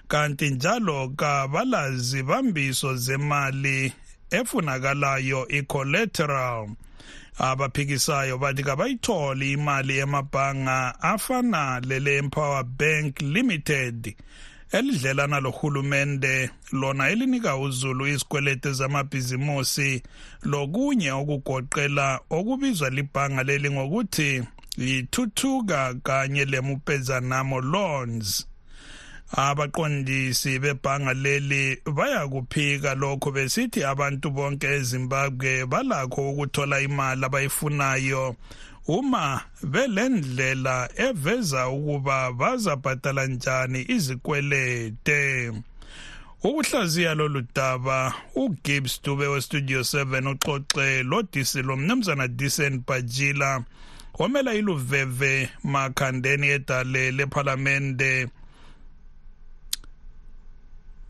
kanti 0.07 0.49
njalo 0.49 1.09
kabalazi 1.09 2.23
bambiso 2.23 2.95
zemali 2.95 3.93
efunakalayo 4.31 5.47
i-collateral. 5.47 6.69
Abaphikisayo 7.37 8.37
bathi 8.37 8.63
kabayitholi 8.63 9.51
imali 9.51 9.97
emabhanga 9.97 11.01
afana 11.01 11.79
lele 11.79 12.17
empower 12.17 12.63
bank 12.63 13.21
limited 13.21 14.15
elidlelana 14.71 15.39
lohulumende 15.39 16.49
lona 16.71 17.09
elinika 17.09 17.57
uzulu 17.57 18.07
izikwelete 18.07 18.71
zamabhizimusi 18.73 20.03
lokunye 20.43 21.11
okugoqela 21.11 22.19
okubizwa 22.29 22.89
libhanga 22.89 23.43
leli 23.43 23.69
ngokuthi 23.71 24.43
yithuthuka 24.77 25.95
kanye 26.03 26.45
lemupezanamo 26.45 27.61
loans 27.61 28.47
abaqondisi 29.31 30.59
bebhanga 30.59 31.13
leli 31.13 31.81
bayakuphika 31.85 32.95
lokho 32.95 33.31
besithi 33.31 33.83
abantu 33.83 34.29
bonke 34.29 34.67
ezimbabwe 34.67 35.65
balakho 35.65 36.29
ukuthola 36.31 36.81
imali 36.81 37.25
abayifunayo. 37.25 38.35
Uma 38.97 39.41
belendlela 39.63 40.89
eveza 40.95 41.69
ukuba 41.69 42.31
bazabhadala 42.39 43.25
njani 43.25 43.85
izikwelete 43.95 45.53
ukuhlaziya 46.43 47.13
lolu 47.15 47.41
daba 47.55 48.13
ugibbs 48.35 49.01
dube 49.03 49.27
westudio 49.27 49.79
7 49.79 50.31
uxoxe 50.31 51.03
lodisi 51.03 51.61
lomnumzana 51.61 52.27
disen 52.27 52.83
bajila 52.87 53.63
omela 54.19 54.53
iluveve 54.53 55.49
makhandeni 55.63 56.47
edale 56.47 57.11
lephalamende. 57.11 58.27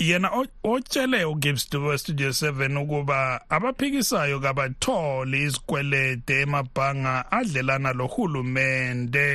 Yena 0.01 0.29
otshele 0.63 1.25
ugibbs 1.25 1.70
dube 1.70 1.98
studio 1.98 2.29
7 2.29 2.77
ukuba 2.84 3.41
abaphikisayo 3.50 4.39
kabatholi 4.39 5.41
izikwelede 5.43 6.41
emabhanga 6.41 7.31
adlelana 7.31 7.93
lohulumende 7.93 9.29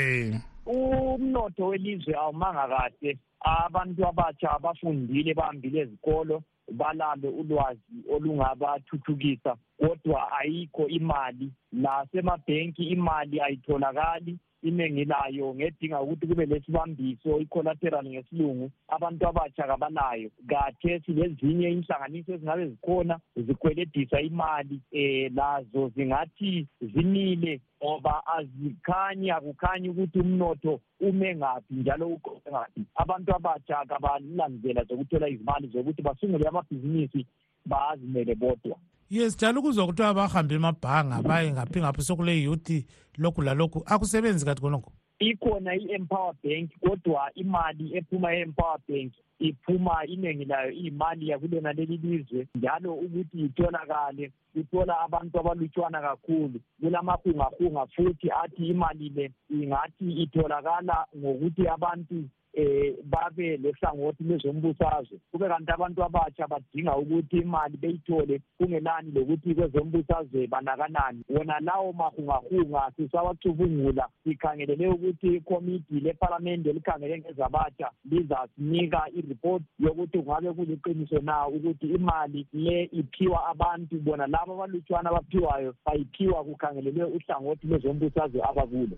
umnotho 0.67 1.67
welizwe 1.71 2.15
awumanga 2.15 2.69
kahle 2.69 3.19
abantu 3.41 4.01
abatsha 4.09 4.51
abafundile 4.51 5.35
bahambile 5.35 5.81
ezikolo. 5.81 6.43
Balalo 6.73 7.29
ulwazi 7.31 7.97
olungabathuthukisa 8.15 9.57
kodwa 9.79 10.33
ayikho 10.33 10.89
imali. 10.89 11.53
Nasemabhenki 11.73 12.85
imali 12.85 13.41
ayitholakali 13.41 14.39
iningi 14.63 15.05
layo 15.05 15.55
ngedinga 15.55 16.01
ukuthi 16.01 16.27
kube 16.27 16.47
lesibambiso 16.47 17.41
i-collateral 17.41 18.07
ngesilungu 18.07 18.71
abantu 18.89 19.29
abatsha 19.29 19.67
kabanayo 19.67 20.31
kathesi 20.49 21.13
lezinye 21.13 21.71
inhlanganiso 21.71 22.33
ezingabe 22.35 22.67
zikhona 22.67 23.19
zikweledisa 23.37 24.21
imali 24.21 24.81
um 24.93 25.35
lazo 25.37 25.89
zingathi 25.97 26.67
zimile 26.81 27.61
ngoba 27.83 28.23
azikhanyi 28.37 29.31
akukhanyi 29.31 29.89
ukuthi 29.89 30.19
umnotho 30.19 30.81
ume 31.01 31.37
ngaphi 31.37 31.75
njalo 31.75 32.07
uqoqe 32.09 32.51
ngaphi. 32.51 32.81
Abantu 32.95 33.35
abatsha 33.37 33.85
kabalandlela 33.89 34.85
zokuthola 34.85 35.29
izimali 35.29 35.69
zokuthi 35.69 36.03
basungule 36.03 36.49
amabhizinisi 36.49 37.27
bazimele 37.67 38.35
bodwa. 38.35 38.77
Yes 39.11 39.37
njalo 39.37 39.63
kuzwa 39.63 39.87
kuthiwa 39.87 40.15
bahambe 40.15 40.55
emabhanga 40.55 41.23
baye 41.23 41.53
ngaphi 41.53 41.81
ngaphi 41.81 42.03
sokule 42.03 42.43
youth 42.43 42.71
lokhu 43.19 43.43
lalokhu. 43.43 43.83
Akusebenzi 43.87 44.45
kathi 44.45 44.61
khonokho? 44.61 44.93
Ikhona 45.19 45.75
i-empower 45.75 46.35
bank 46.45 46.71
kodwa 46.81 47.31
imali 47.35 47.97
ephuma 47.97 48.35
e-empower 48.35 48.79
bank 48.89 49.13
iphuma 49.39 50.07
iningi 50.07 50.45
layo 50.45 50.73
iyimali 50.73 51.29
yakulona 51.29 51.73
leli 51.73 51.97
lizwe. 51.97 52.47
Njalo 52.55 52.95
ukuthi 52.95 53.41
itholakale 53.45 54.33
uthola 54.55 55.01
abantu 55.01 55.41
abalutshwana 55.41 56.01
kakhulu 56.01 56.61
kulamahungahunga 56.81 57.87
futhi 57.87 58.31
athi 58.31 58.67
imali 58.69 59.09
le 59.09 59.33
ingathi 59.51 60.13
itholakala 60.23 61.07
ngokuthi 61.17 61.69
abantu 61.69 62.29
eh 62.57 62.95
babe 63.05 63.57
lehlangothi 63.57 64.25
lezombusazwe. 64.25 65.19
Kube 65.33 65.49
kanti 65.49 65.73
abantu 65.73 66.05
abatsha 66.05 66.47
badinga 66.49 66.97
ukuthi 66.97 67.37
imali 67.39 67.77
beyithole 67.77 68.41
kungelani 68.59 69.13
lokuthi 69.13 69.55
kwezombusazwe 69.55 70.47
banakanani. 70.47 71.23
Wona 71.29 71.61
lawo 71.61 71.93
mahungahunga 71.93 72.93
sisawacubungula 72.97 74.09
sikhangelele 74.25 74.89
ukuthi 74.89 75.37
ikomiti 75.37 76.01
lephalamende 76.01 76.71
elikhangele 76.71 77.19
ngezabatsha 77.19 77.91
lizasinika 78.11 79.03
iripoti 79.15 79.65
yokuthi 79.79 80.19
kungabe 80.19 80.53
kuliqiniso 80.53 81.21
na 81.21 81.49
ukuthi 81.49 81.87
imali 81.87 82.47
le 82.53 82.89
iphiwa 82.93 83.47
abantu 83.47 84.01
bona 84.01 84.27
labo 84.27 84.53
abalutshwana 84.55 85.11
abaphiwayo 85.11 85.75
bayiphiwa 85.87 86.45
kukhangelelwe 86.45 87.05
uhlangothi 87.05 87.67
lwezombusazwe 87.67 88.41
abakulo. 88.43 88.97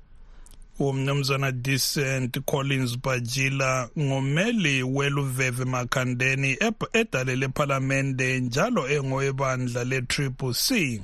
Umnumzana 0.79 1.53
decent 1.53 2.41
collins 2.47 2.99
bajila 2.99 3.89
ngumeli 3.99 4.83
weluveve 4.83 5.65
makhandeni 5.65 6.57
edale 6.93 7.37
lephalamende 7.37 8.41
njalo 8.41 8.89
engowebandla 8.89 9.85
le-triple 9.85 10.55
c. 10.55 11.01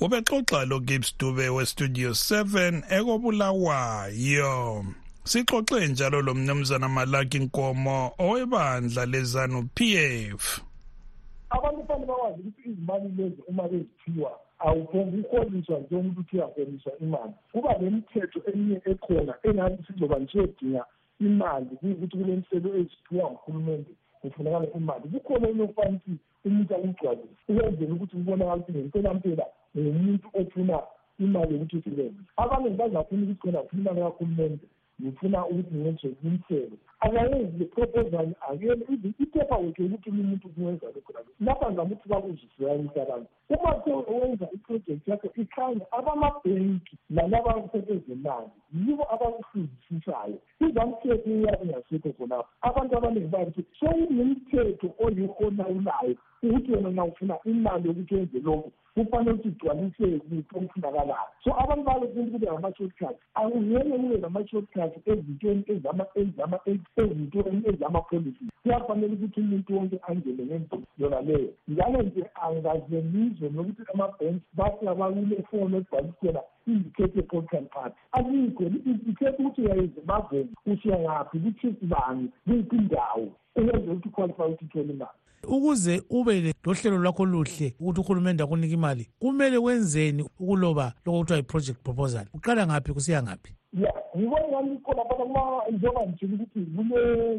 Ubexoxa 0.00 0.64
lo 0.64 0.80
gibbs 0.80 1.14
dube 1.18 1.48
westudio 1.48 2.10
7 2.10 2.82
ekobulawayo. 2.90 4.84
Sixoxe 5.24 5.88
njalo 5.88 6.22
lo 6.22 6.34
mnumzana 6.34 6.88
malaki 6.88 7.38
nkomo 7.38 8.12
owebandla 8.18 9.06
lezanu 9.06 9.68
p 9.74 9.96
f. 10.36 10.60
Abantu 11.50 11.86
fanele 11.86 12.06
bakwazi 12.06 12.40
ukuthi 12.40 12.68
izimali 12.68 13.08
lezi 13.16 13.42
uma 13.48 13.68
beziphiwa 13.68 14.32
awuphonguholiswa 14.66 15.78
njengomuntu 15.78 16.20
uthi 16.20 16.36
uyaholiswa 16.36 16.92
imali. 17.00 17.32
Kuba 17.52 17.78
lemithetho 17.78 18.40
eminye 18.48 18.80
ekhona 18.90 19.34
engathi 19.46 19.82
sizoba 19.86 20.18
nisiyodinga 20.18 20.84
imali 21.20 21.70
kuyukuthi 21.78 22.16
kulenhlelo 22.16 22.68
eziphiwa 22.80 23.30
nguhulumente 23.30 23.92
kufunakala 24.20 24.66
imali. 24.78 25.04
Kukhona 25.12 25.48
enokufana 25.48 25.96
ukuthi 25.96 26.14
umuntu 26.44 26.74
akugcwalise 26.74 27.36
ukwenzela 27.48 27.92
ukuthi 27.94 28.16
kubonakala 28.16 28.60
ukuthi 28.60 28.78
ngempelampela 28.78 29.44
ngumuntu 29.76 30.26
ofuna 30.40 30.76
imali 31.24 31.52
yokuthi 31.54 31.76
usebenze 31.76 32.20
abaningi 32.36 32.76
bazafuna 32.80 33.22
ukuthi 33.22 33.40
khona 33.40 33.60
funa 33.68 33.90
imali 33.90 34.00
kahulumente 34.00 34.66
ngifuna 35.00 35.46
ukuthi 35.46 35.74
ngenze 35.74 36.08
umthelo 36.24 36.76
akayenzi 37.00 37.58
le 37.58 37.64
proposal 37.64 38.28
akele 38.48 38.84
iphepha 39.18 39.56
wethu 39.56 39.84
ukuthi 39.84 40.10
umuntu 40.10 40.48
kuwenza 40.48 40.86
lokho 40.86 41.12
lakho 41.12 41.30
lapha 41.40 41.66
ngizama 41.70 41.82
ukuthi 41.84 42.08
bakuzisiyanisa 42.08 43.02
abantu. 43.02 43.28
Uma 43.48 43.82
sewenza 43.84 44.48
iprojekthi 44.52 45.10
yakho 45.10 45.28
ikhanya 45.36 45.84
abamabhenki 45.90 46.96
nalaba 47.10 47.50
abakusebenzemali 47.50 48.50
yibo 48.74 49.04
abakufundisayo. 49.14 50.38
Izamthetho 50.60 51.30
iyabe 51.30 51.64
ingasekho 51.64 52.12
khonapho. 52.12 52.48
Abantu 52.62 52.96
abaningi 52.96 53.28
bathi 53.28 53.64
sokunomthetho 53.80 54.88
oyihonawulayo 55.04 56.14
ukuthi 56.42 56.72
wena 56.72 56.90
na 56.90 57.04
ufuna 57.04 57.36
imali 57.44 57.88
yokuthi 57.88 58.14
wenze 58.14 58.38
lokhu 58.40 58.72
kufanele 58.94 59.30
ukuthi 59.32 59.48
igcwalise 59.48 60.18
kuphi 60.18 60.56
okufunakalayo 60.56 61.29
so 61.44 61.60
abantu 61.60 61.84
balefuna 61.84 62.30
kube 62.30 62.46
ngama-shortcut 62.46 63.16
akungeke 63.34 63.90
kube 63.90 64.18
nama-shortcut 64.18 64.92
ezintweni 65.06 65.64
ezintweni 66.96 67.62
ezama-policy. 67.70 68.44
Kuyafanele 68.62 69.14
ukuthi 69.14 69.40
umuntu 69.40 69.76
wonke 69.76 70.00
angene 70.08 70.44
ngendlela 70.44 70.86
yona 70.98 71.20
leyo. 71.20 71.52
Njalo 71.68 72.02
nje 72.02 72.24
nokuthi 73.48 73.82
ikhethe 76.66 77.22
ukuthi 79.42 79.62
ngaphi 81.02 81.38
bani 81.86 82.30
kuyiphi 82.44 82.76
indawo? 82.76 83.28
Uyenze 83.56 83.90
ukuthi 83.90 84.08
uqualify 84.08 84.42
ukuthi 84.42 84.80
imali 84.80 85.19
ukuze 85.48 86.02
ube 86.10 86.54
lohlelo 86.64 86.98
lwakho 86.98 87.24
luhle 87.24 87.74
ukuthi 87.80 88.00
uhulumende 88.00 88.42
akunika 88.42 88.74
imali 88.74 89.08
kumele 89.18 89.58
wenzeni 89.58 90.22
ukuloba 90.22 90.94
lokho 91.04 91.18
kuthiwa 91.18 91.38
yi-project 91.38 91.78
proposal? 91.82 92.26
Uqala 92.34 92.66
ngaphi 92.66 92.92
kusiya 92.92 93.22
ngaphi? 93.22 93.54
Ya 93.72 93.94
ngibona 94.16 94.48
ngani 94.48 94.78
khona 94.78 95.04
phana 95.04 95.24
kuma 95.24 95.40
njengoba 95.70 96.06
ngitshile 96.06 96.34
ukuthi 96.34 96.60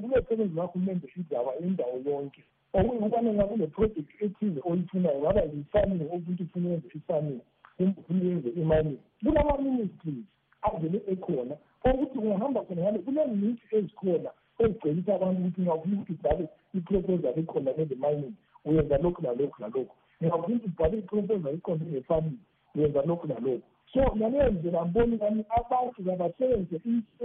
kulesebenzi 0.02 0.56
kahulumende 0.56 1.08
idaba 1.18 1.52
indawo 1.60 2.02
yonke. 2.06 2.44
Okuyikubana 2.74 3.34
nga 3.34 3.44
kune-project 3.44 4.10
ethize 4.22 4.60
oyifunayo 4.64 5.20
ngaba 5.20 5.42
yi-farming 5.42 6.02
ukuthi 6.16 6.44
ufuna 6.44 6.70
yenze 6.70 6.88
i-farming 6.96 7.42
kumbe 7.78 8.00
ufuna 8.02 8.24
yenze 8.24 8.50
i-mining 8.50 8.98
kulama-ministries 9.24 10.26
avele 10.62 11.02
ekhona 11.12 11.56
okuthi 11.84 12.18
ungahamba 12.18 12.62
khona 12.66 12.82
ngale 12.82 13.00
kuneminisi 13.00 13.64
ezikhona 13.72 14.30
ezigcelisa 14.66 15.16
abantu 15.16 15.40
ukuthi 15.42 15.62
ngafuna 15.62 15.96
ukuthi 15.96 16.14
ubhale 16.14 16.44
iproposal 16.78 17.40
ekhona 17.40 17.72
nele 17.78 17.96
mining 18.04 18.36
uyenza 18.66 18.98
lokhu 19.04 19.22
nalokhu 19.22 19.58
nalokhu. 19.62 19.96
Ngingafuna 20.20 20.56
ukuthi 20.56 20.68
ubhale 20.70 20.98
iproposal 20.98 21.56
ikhona 21.56 21.84
nge-farming. 21.86 22.40
Uyenza 22.76 23.02
lokhu 23.10 23.28
nalokhu. 23.28 23.68
So 23.94 24.02
ngaleyo 24.16 24.52
ndlela 24.52 24.86
mboni 24.86 25.18
kami 25.18 25.44
abantu 25.60 26.04
kabasebenze 26.06 26.76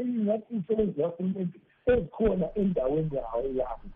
ingathi 0.00 0.46
imisebenzi 0.50 1.00
kahulumende 1.00 1.58
ezikhona 1.86 2.46
endaweni 2.60 3.16
yawo 3.16 3.48
yabo 3.60 3.88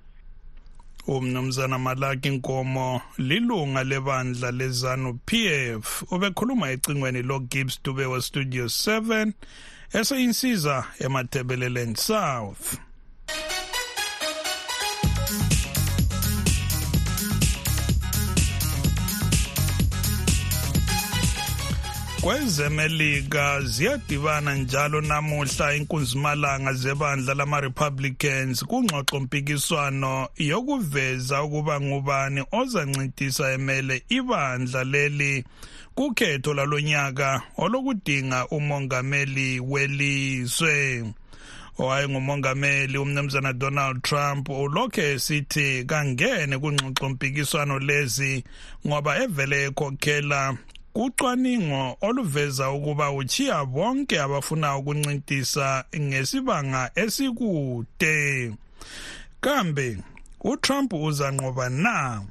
umnumzana 1.09 1.79
malaki 1.79 2.31
nkomo 2.31 3.01
lilunga 3.19 3.85
lebandla 3.85 4.51
lezanu 4.51 5.19
pf 5.27 6.13
ubekhuluma 6.13 6.71
ecingweni 6.71 7.23
logibbs 7.23 7.83
dube 7.85 8.07
westudio 8.07 8.65
7 8.65 9.33
eseyinsiza 9.99 10.85
emathebeleleni 11.05 11.97
south. 11.97 12.90
Kwezemelika 22.21 23.61
ziyadibana 23.61 24.55
njalo 24.55 25.01
namuhla 25.01 25.75
inkunzimalanga 25.75 26.73
zebandla 26.73 27.35
lama-republicans 27.35 28.65
kungxoxo 28.65 29.21
mpikiswano 29.21 30.29
yokuveza 30.37 31.43
ukuba 31.43 31.81
ngubani 31.81 32.45
ozancintisa 32.53 33.53
emele 33.53 34.03
ibandla 34.09 34.85
leli 34.85 35.45
kukhetho 35.95 36.55
lalonyaka 36.55 37.43
olokudinga 37.57 38.47
umongameli 38.49 39.61
welizwe. 39.61 41.05
Owayengumongameli 41.79 42.99
umnumzana 42.99 43.53
donald 43.53 44.03
trump 44.03 44.49
ulokhu 44.49 45.01
esithi 45.01 45.85
kangene 45.85 46.59
kungxoxo 46.59 47.09
mpikiswano 47.09 47.79
lezi 47.79 48.45
ngoba 48.87 49.23
evele 49.23 49.65
ekhokhela 49.65 50.57
kucwaningo 50.93 51.97
oluveza 52.01 52.71
ukuba 52.71 53.11
uchiya 53.13 53.65
bonke 53.65 54.21
abafuna 54.21 54.77
ukuncintisa 54.77 55.85
ngesibanga 55.97 56.91
esikude. 56.95 58.53
Kambe 59.41 59.99
uTrump 60.41 60.93
uzanqoba 60.93 61.69
na? 61.69 62.23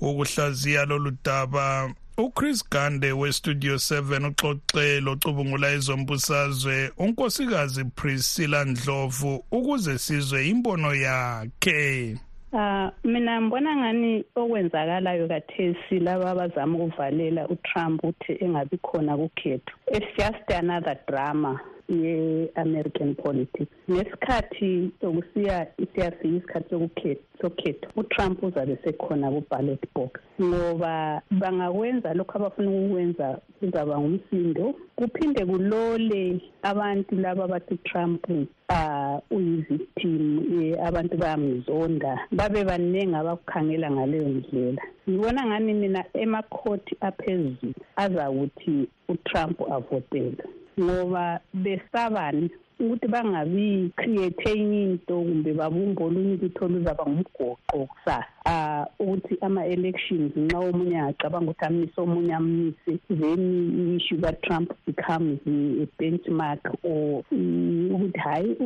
Ukuhlaziya 0.00 0.84
lolu 0.84 1.12
daba 1.24 1.94
uChris 2.18 2.64
Gande 2.70 3.12
weStudio 3.12 3.74
7 3.74 4.26
uxoxe 4.28 5.00
locubungula 5.00 5.70
ezombusazwe 5.72 6.92
unkosikazi 6.98 7.84
Priscilla 7.84 8.64
Ndlovu 8.64 9.44
ukuze 9.50 9.98
sizwe 9.98 10.48
imbono 10.48 10.94
yakhe. 10.94 12.16
Uh 12.52 12.90
mina 13.04 13.40
ngibona 13.40 13.76
ngani 13.76 14.24
okwenzakalayo 14.36 15.28
kathesi 15.28 16.00
laba 16.00 16.30
abazama 16.30 16.78
ukuvalela 16.78 17.48
uTrump 17.48 18.04
ukuthi 18.04 18.32
engabi 18.44 18.76
khona 18.76 19.16
kukhetho? 19.16 19.72
It's 19.88 20.06
just 20.18 20.44
another 20.50 20.96
drama. 21.08 21.58
Ye-american 21.88 23.14
politics. 23.14 23.72
Ngesikhathi 23.90 24.90
sokusiya 25.00 25.66
isiyafika 25.78 26.36
isikhathi 26.36 27.18
sokukhetha 27.40 27.88
utrump 27.96 28.42
uzabe 28.42 28.78
sekhona 28.84 29.30
ku-ballot 29.30 29.82
box 29.94 30.10
ngoba 30.42 31.22
bangakwenza 31.30 32.14
lokhu 32.14 32.36
abafuna 32.38 32.70
ukukwenza 32.70 33.38
kuzaba 33.60 33.98
ngumsindo. 34.00 34.74
Kuphinde 34.96 35.46
kulole 35.46 36.40
abantu 36.62 37.14
laba 37.16 37.44
abathi 37.44 37.74
utrump 37.74 38.24
uh 38.70 39.18
uyivictim 39.30 40.76
abantu 40.86 41.16
bayamzonda 41.16 42.18
babe 42.30 42.64
baningi 42.64 43.14
abakukhangela 43.14 43.90
ngaleyo 43.90 44.28
ndlela. 44.28 44.82
Ngibona 45.08 45.46
ngani 45.46 45.74
mina 45.74 46.04
emakhoti 46.14 46.96
aphezulu 47.00 47.74
azakuthi 47.96 48.88
utrump 49.08 49.60
avotele? 49.72 50.44
Ngoba 50.80 51.40
besabani 51.54 52.50
ukuthi 52.80 53.06
bangabi 53.08 53.92
create 53.96 54.50
enye 54.50 54.82
into 54.82 55.14
kumbe 55.22 55.52
babumbe 55.52 56.02
olunye 56.04 56.34
ukuthi 56.34 56.58
oluzaba 56.64 57.04
ngumgoqo 57.06 57.86
kusasa. 57.90 58.41
Um 58.46 58.86
ukuthi 58.98 59.36
ama-elections 59.40 60.32
nxa 60.36 60.58
omunye 60.58 60.98
angacabanga 60.98 61.50
ukuthi 61.50 61.64
amise 61.64 62.00
omunye 62.00 62.34
amise 62.34 62.92
then 63.08 63.42
i-issue 63.80 64.20
ka-trump 64.20 64.72
becomes 64.86 65.38
a 65.82 65.86
benchmark 65.98 66.62
or 66.82 67.22
ukuthi 67.30 68.18
hhayi 68.18 68.56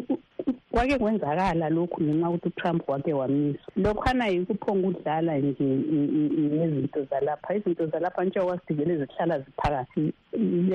kwake 0.71 0.99
kwenzakala 0.99 1.69
lokhu 1.69 2.03
ngenxa 2.03 2.29
ukuthi 2.29 2.49
utrump 2.49 2.89
wake 2.89 3.13
wamiswa. 3.13 3.73
Lokhwana 3.77 4.27
yikuphonga 4.29 4.89
ukudlala 4.89 5.39
nje 5.39 5.65
ngezinto 5.65 7.05
zalapha. 7.11 7.55
Izinto 7.55 7.87
zalapha 7.87 8.25
njengoba 8.25 8.61
sidivele 8.67 8.97
zihlala 8.97 9.39
ziphakathi. 9.39 10.13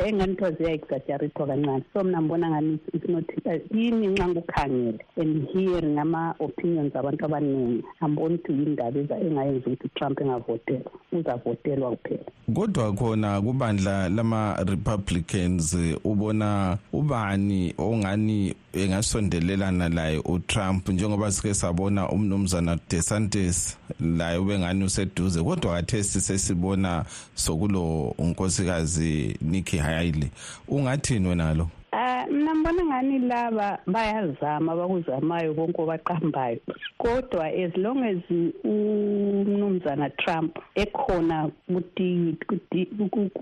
Engani 0.05 0.35
kuthiwa 0.35 0.51
ziya-exaggerethwa 0.51 1.47
kancane. 1.47 1.83
So 1.93 2.03
mna 2.03 2.21
ngibona 2.21 2.49
ngani 2.49 2.79
it's 2.93 3.09
not 3.09 3.25
yini 3.71 4.07
nxa 4.07 4.27
ngikukhangele 4.27 4.99
and 5.17 5.47
hearing 5.49 5.99
ama-opinions 5.99 6.95
abantu 6.95 7.25
abaningi 7.25 7.83
amboni 7.99 8.35
ukuthi 8.35 8.53
yindaba 8.53 8.90
engayenza 8.99 9.59
ukuthi 9.67 9.85
utrump 9.87 10.21
engavotelwa 10.21 10.91
uzavotelwa 11.11 11.91
kuphela. 11.95 12.23
Kodwa 12.55 12.93
khona 12.93 13.41
kubandla 13.41 14.09
lama-republicans 14.09 15.77
ubona 16.03 16.77
ubani 16.93 17.73
ongani 17.77 18.55
engasondelelana 18.73 19.89
laye 19.89 20.17
utrump? 20.25 20.89
Njengoba 20.89 21.31
sike 21.31 21.53
sabona 21.53 22.09
umnumzana 22.09 22.77
desantis 22.89 23.77
laye 23.99 24.37
ubengani 24.37 24.83
useduze 24.83 25.43
kodwa 25.43 25.73
kathesi 25.75 26.21
sesibona 26.21 27.05
sokulo 27.35 28.15
unkosikazi 28.17 29.37
nikki 29.41 29.77
haley. 29.77 30.31
Ungathini 30.67 31.27
wena 31.27 31.53
lo? 31.53 31.69
Uh 31.93 32.11
mina 32.31 32.55
ngibona 32.55 32.83
ngani 33.01 33.19
laba 33.19 33.79
bayazama 33.87 34.73
abakuzamayo 34.73 35.53
konke 35.53 35.81
obaqambayo. 35.81 36.59
Kodwa 36.99 37.47
as 37.49 37.73
long 37.75 38.03
as 38.03 38.21
umnumzana 38.63 40.09
Trump 40.17 40.57
ekhona 40.75 41.49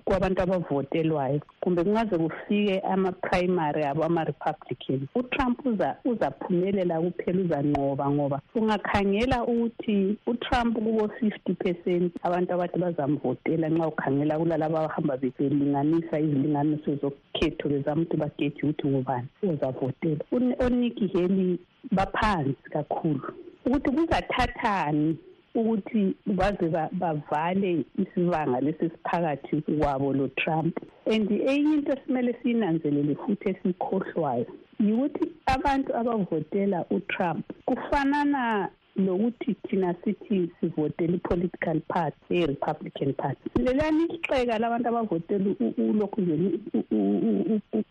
kwabantu 0.05 0.41
abavotelwayo 0.41 1.41
kumbe 1.61 1.83
kungaze 1.83 2.17
kufike 2.17 2.79
ama-primary 2.79 3.83
abo 3.83 4.03
ama-republican 4.03 5.07
utrump 5.15 5.65
uza 5.65 5.95
uzaphumelela 6.05 7.01
kuphela 7.01 7.41
uzanqoba 7.41 8.09
ngoba 8.09 8.41
ungakhangela 8.55 9.43
ukuthi 9.43 10.17
utrump 10.27 10.75
kubo-fifty 10.75 11.53
percent 11.53 12.13
abantu 12.23 12.53
abathi 12.53 12.79
bazamvotela 12.79 13.69
nxa 13.69 13.87
ukhangela 13.87 14.39
kulalaba 14.39 14.79
abahamba 14.79 15.17
belinganisa 15.17 16.19
izilinganiso 16.19 16.95
zokukhetho 16.95 17.69
bezama 17.69 18.01
ukuthi 18.01 18.17
bageje 18.17 18.59
ukuthi 18.63 18.87
ngubani. 18.87 19.27
Uzavotela 19.51 20.23
oniki 20.65 21.07
heli 21.07 21.59
baphansi 21.91 22.69
kakhulu. 22.71 23.33
Ukuthi 23.65 23.89
kuzathathani 23.91 25.17
ukuthi 25.55 26.15
baze 26.25 26.67
bavale 26.91 27.85
isibanga 27.97 28.59
lesi 28.61 28.89
siphakathi 28.89 29.61
kwabo 29.61 30.13
lo 30.13 30.27
Trump. 30.27 30.77
And 31.05 31.29
enye 31.29 31.73
into 31.73 31.91
esimele 31.93 32.35
siyinanzelele 32.41 33.15
futhi 33.15 33.49
esikhohlwayo 33.49 34.45
yikuthi 34.79 35.31
abantu 35.45 35.95
abavotela 35.95 36.85
uTrump 36.89 37.45
kufanana 37.65 38.69
lokuthi 38.99 39.55
thina 39.67 39.95
sithi 40.03 40.51
sivotela 40.59 41.13
i-political 41.13 41.79
party 41.87 42.17
e-republican 42.29 43.13
party. 43.13 43.49
Lelani 43.55 44.03
ixeka 44.05 44.59
labantu 44.59 44.87
abavotela 44.89 45.55
ulokhu 45.77 46.21
nje 46.21 46.59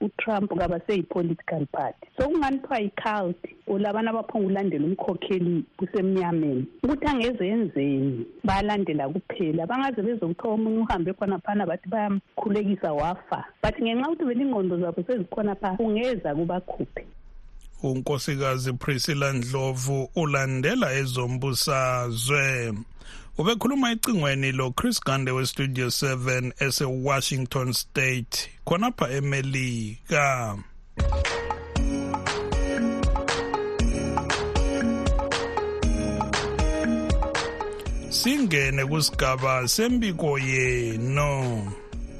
utrump 0.00 0.58
kabaseyi-political 0.58 1.66
party. 1.66 2.08
Sokungani 2.18 2.58
kuthiwa 2.58 2.78
yi-cult 2.80 3.36
olabana 3.66 4.10
abaphonga 4.10 4.46
ulandela 4.46 4.86
umkhokheli 4.86 5.64
kusemnyameni. 5.76 6.66
Ukuthi 6.82 7.06
angeze 7.06 7.46
yenzeni 7.46 8.26
bayalandela 8.44 9.08
kuphela. 9.08 9.66
Bangaze 9.66 10.02
bezokuthiwa 10.02 10.54
omunye 10.54 10.78
uhambe 10.78 11.12
khona 11.12 11.38
phana 11.38 11.66
bathi 11.66 11.88
bayamkhulekisa 11.88 12.92
wafa. 12.92 13.44
But 13.62 13.74
ngenxa 13.82 14.10
ukuthi 14.10 14.24
belingqondo 14.24 14.78
zabo 14.78 15.02
sezikhona 15.02 15.54
phaa 15.54 15.76
ungeza 15.78 16.34
kubakhuphe. 16.34 17.06
Unkosikazi 17.82 18.72
Priscilla 18.72 19.32
Ndlovu 19.32 20.10
ulandela 20.14 20.92
ezombusazwe. 20.92 22.72
Ubekhuluma 23.38 23.90
ecingweni 23.90 24.52
lo 24.52 24.70
Chris 24.72 25.00
Gande 25.00 25.30
we 25.30 25.46
Studio 25.46 25.86
7 25.86 26.52
ese 26.58 26.84
Washington 26.84 27.72
State 27.72 28.50
khonapha 28.64 29.10
eMelika. 29.10 30.58
Singene 38.10 38.86
kusigaba 38.86 39.68
sembiko 39.68 40.38
yeno 40.38 41.72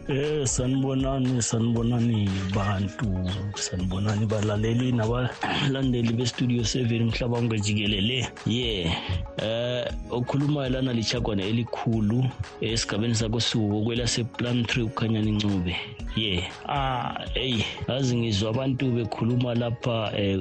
Eh 0.09 0.47
sanibonani 0.47 1.43
sanibonani 1.43 2.31
bantu 2.55 3.29
sanibonani 3.55 4.27
balaleli 4.27 4.93
nabalandeli 4.93 6.13
bestudio 6.13 6.63
7 6.63 7.05
mhlaba 7.05 7.37
wonke 7.37 7.61
jikelele. 7.61 8.29
Yeah 8.47 8.97
eh 9.43 9.87
okhulumayo 10.11 10.69
lana 10.69 10.93
lichagwana 10.93 11.43
elikhulu 11.45 12.25
esigabeni 12.61 13.15
sakosuku 13.15 13.85
kwelase-plan 13.85 14.65
tree 14.65 14.83
ukhanyana 14.83 15.29
incube 15.29 15.77
yeah. 16.17 16.45
Ah 16.69 17.15
hey 17.35 17.63
yazi 17.89 18.17
ngizwa 18.17 18.51
abantu 18.51 18.91
bekhuluma 18.91 19.55
lapha 19.55 20.13
eh, 20.17 20.41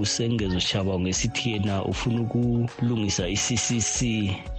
usengezo 0.00 0.58
shaba 0.58 1.00
ngesithi 1.00 1.50
yena 1.50 1.84
ufuna 1.84 2.20
ukulungisa 2.20 3.28
i-ccc 3.28 4.02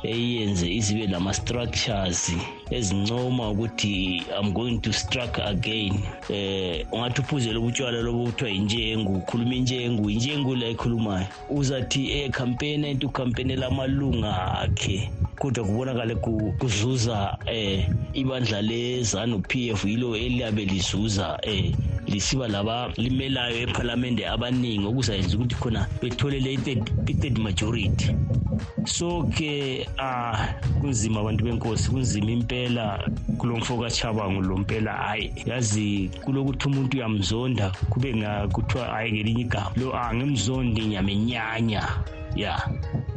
eyenze 0.04 0.74
izibe 0.76 1.08
lama-structures 1.08 2.34
ezincoma 2.72 3.50
ukuthi 3.50 4.24
i'm 4.40 4.52
going 4.54 4.78
to 4.80 4.94
strike 4.94 5.42
again. 5.42 6.00
Eh 6.30 6.86
ungathi 6.92 7.22
uphuzela 7.22 7.60
ubutshwala 7.60 8.02
lobo 8.02 8.26
kuthiwa 8.26 8.50
injengu 8.52 9.14
ukhuluma 9.14 9.56
injengu 9.56 10.10
injengu 10.10 10.56
la 10.56 10.68
ekhulumayo. 10.68 11.28
Uzathi 11.50 12.12
eh 12.12 12.30
campaign 12.32 12.86
into 12.86 13.10
campaign 13.10 13.56
lamalunga 13.56 14.60
akhe. 14.60 15.10
Kodwa 15.40 15.66
kubonakale 15.66 16.16
kuzuza 16.60 17.38
eh 17.46 17.90
ibandla 18.14 18.62
lezanu 18.62 19.40
PF 19.40 19.86
yilo 19.86 20.16
eliyabe 20.16 20.66
lizuza 20.66 21.40
eh 21.42 21.74
lisiba 22.08 22.48
laba 22.48 22.92
limelayo 22.98 23.58
ephalamende 23.58 24.28
abaningi. 24.28 24.88
Okuzayenza 24.88 25.38
ukuthi 25.38 25.56
khona 25.56 25.88
bethole 26.02 26.40
le 26.40 26.58
third 26.58 27.38
majority. 27.38 28.16
So 28.86 29.24
ke 29.36 29.86
ah 29.98 30.54
kunzima 30.82 31.20
abantu 31.20 31.46
benkosi 31.46 31.90
kunzima 31.90 32.32
impela 32.32 33.00
kulo 33.38 33.58
mfo 33.58 33.78
kachabango 33.78 34.42
lo 34.42 34.58
mpela 34.58 34.92
hayi 34.94 35.34
yazi 35.46 36.10
kulokuthi 36.24 36.68
umuntu 36.68 36.98
uyamzonda 36.98 37.72
kube 37.90 38.14
kuthiwa 38.52 38.86
hayi 38.86 39.12
ngelinye 39.12 39.42
igama. 39.42 39.72
Lo 39.76 39.96
angimzondi 39.96 40.86
nyamenyanya 40.86 41.84
ya. 42.36 42.70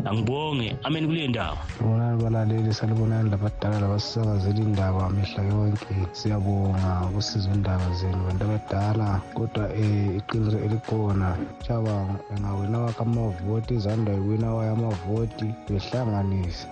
Angibonge 0.08 0.76
amen 0.84 1.06
kule 1.06 1.28
ndawo. 1.28 1.58
Bonani 1.80 2.22
balaleli 2.22 2.74
salibonani 2.74 3.30
labadala 3.30 3.80
labasisakazela 3.80 4.58
indaba 4.58 5.10
mihla 5.10 5.42
yonke. 5.42 5.94
Siyabonga 6.12 7.06
ukusiza 7.08 7.50
indaba 7.54 7.86
zenu 7.98 8.24
bantu 8.26 8.44
abadala 8.44 9.20
kodwa 9.34 9.64
um 9.68 10.16
iqiniso 10.18 10.58
elikhona. 10.58 11.36
Chabanga 11.64 12.18
engawina 12.36 12.78
wakhe 12.78 13.02
amavoti 13.02 13.74
izandla 13.74 14.12
yiwina 14.14 14.54
wayo 14.54 14.72
amavoti 14.72 15.46
behlanganise 15.68 16.66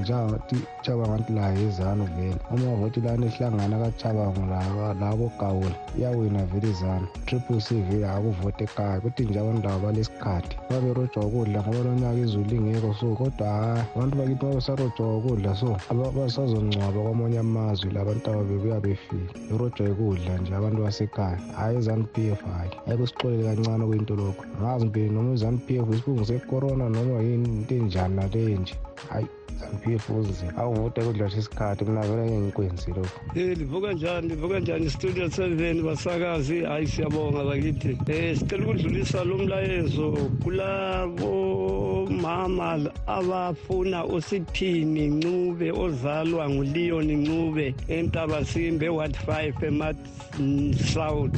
njengathi 0.00 0.56
chabanganti 0.82 1.32
la 1.32 1.48
yezanu 1.50 2.04
vele 2.16 2.36
amavoti 2.50 3.00
lana 3.00 3.26
ehlangana 3.26 3.78
kachabango 3.78 4.42
labo 5.00 5.32
gawula 5.40 5.76
iyawina 5.98 6.46
vele 6.46 6.70
izanu. 6.70 7.06
Triple 7.26 7.60
c 7.60 7.80
vele 7.82 8.08
akuvote 8.08 8.64
ekhaya 8.64 9.00
kuthi 9.00 9.24
nje 9.24 9.38
abantu 9.40 9.68
labo 9.68 9.86
balesikhathi 9.86 10.56
baberojwa 10.70 11.24
ukudla 11.26 11.60
ngoba 11.62 11.78
lonyaka 11.84 12.18
izulu 12.18 12.50
lingekho 12.50 12.94
so 12.94 13.14
kodwa 13.14 13.46
hayi 13.48 13.82
abantu 13.96 14.16
bakithi 14.16 14.44
babesarojwa 14.44 15.16
ukudla 15.18 15.56
so 15.56 15.76
basazongcwaba 16.16 17.02
kwamanye 17.02 17.38
amazwe 17.38 17.90
labantu 17.90 18.30
aba 18.30 18.42
bebuya 18.44 18.80
befile 18.80 19.30
berojwa 19.50 19.90
ukudla 19.90 20.38
nje 20.38 20.54
abantu 20.54 20.82
basekhaya. 20.82 21.38
Hhayi 21.56 21.78
izanu 21.78 22.04
p 22.12 22.30
f 22.30 22.42
hhayi. 22.44 22.70
Ayike 22.86 23.02
usixolele 23.02 23.44
kancane 23.44 23.86
kuyinto 23.86 24.16
lokho. 24.16 24.44
Ngazi 24.60 24.86
mpeli 24.86 25.10
noma 25.10 25.34
izanu 25.34 25.58
p 25.58 25.76
f 25.76 25.88
isibungu 25.90 26.24
sekorona 26.24 26.88
noma 26.88 27.20
yini 27.22 27.48
into 27.48 27.74
enjani 27.74 28.16
naleyo 28.16 28.58
nje? 28.58 28.74
Hayi 29.08 29.26
zangiphefuzile 29.60 30.52
awuvude 30.58 31.00
kudlasha 31.04 31.38
isikhathi 31.38 31.84
mina 31.84 32.00
vele 32.00 32.22
ngeke 32.22 32.40
ngikwenzi 32.40 32.90
lokho 32.96 33.20
um 33.34 33.54
livuka 33.60 33.92
njani 33.92 34.28
livuka 34.28 34.60
njani 34.60 34.90
studio 34.90 35.30
seven 35.30 35.82
basakazi? 35.82 36.60
Hhayi 36.64 36.86
siyabonga 36.86 37.44
bakithi. 37.44 37.92
Um 37.92 38.36
sicela 38.36 38.64
ukudlulisa 38.64 39.24
lo 39.24 39.38
mlayezo 39.38 40.12
kulabo 40.42 42.06
mama 42.10 42.90
abafuna 43.06 44.04
usiphini 44.04 45.06
ncube 45.08 45.72
ozalwa 45.72 46.50
nguleon 46.50 47.12
ncube 47.12 47.74
entabasimbe 47.88 48.88
ward 48.88 49.16
five 49.16 49.54
emasouth 49.62 51.36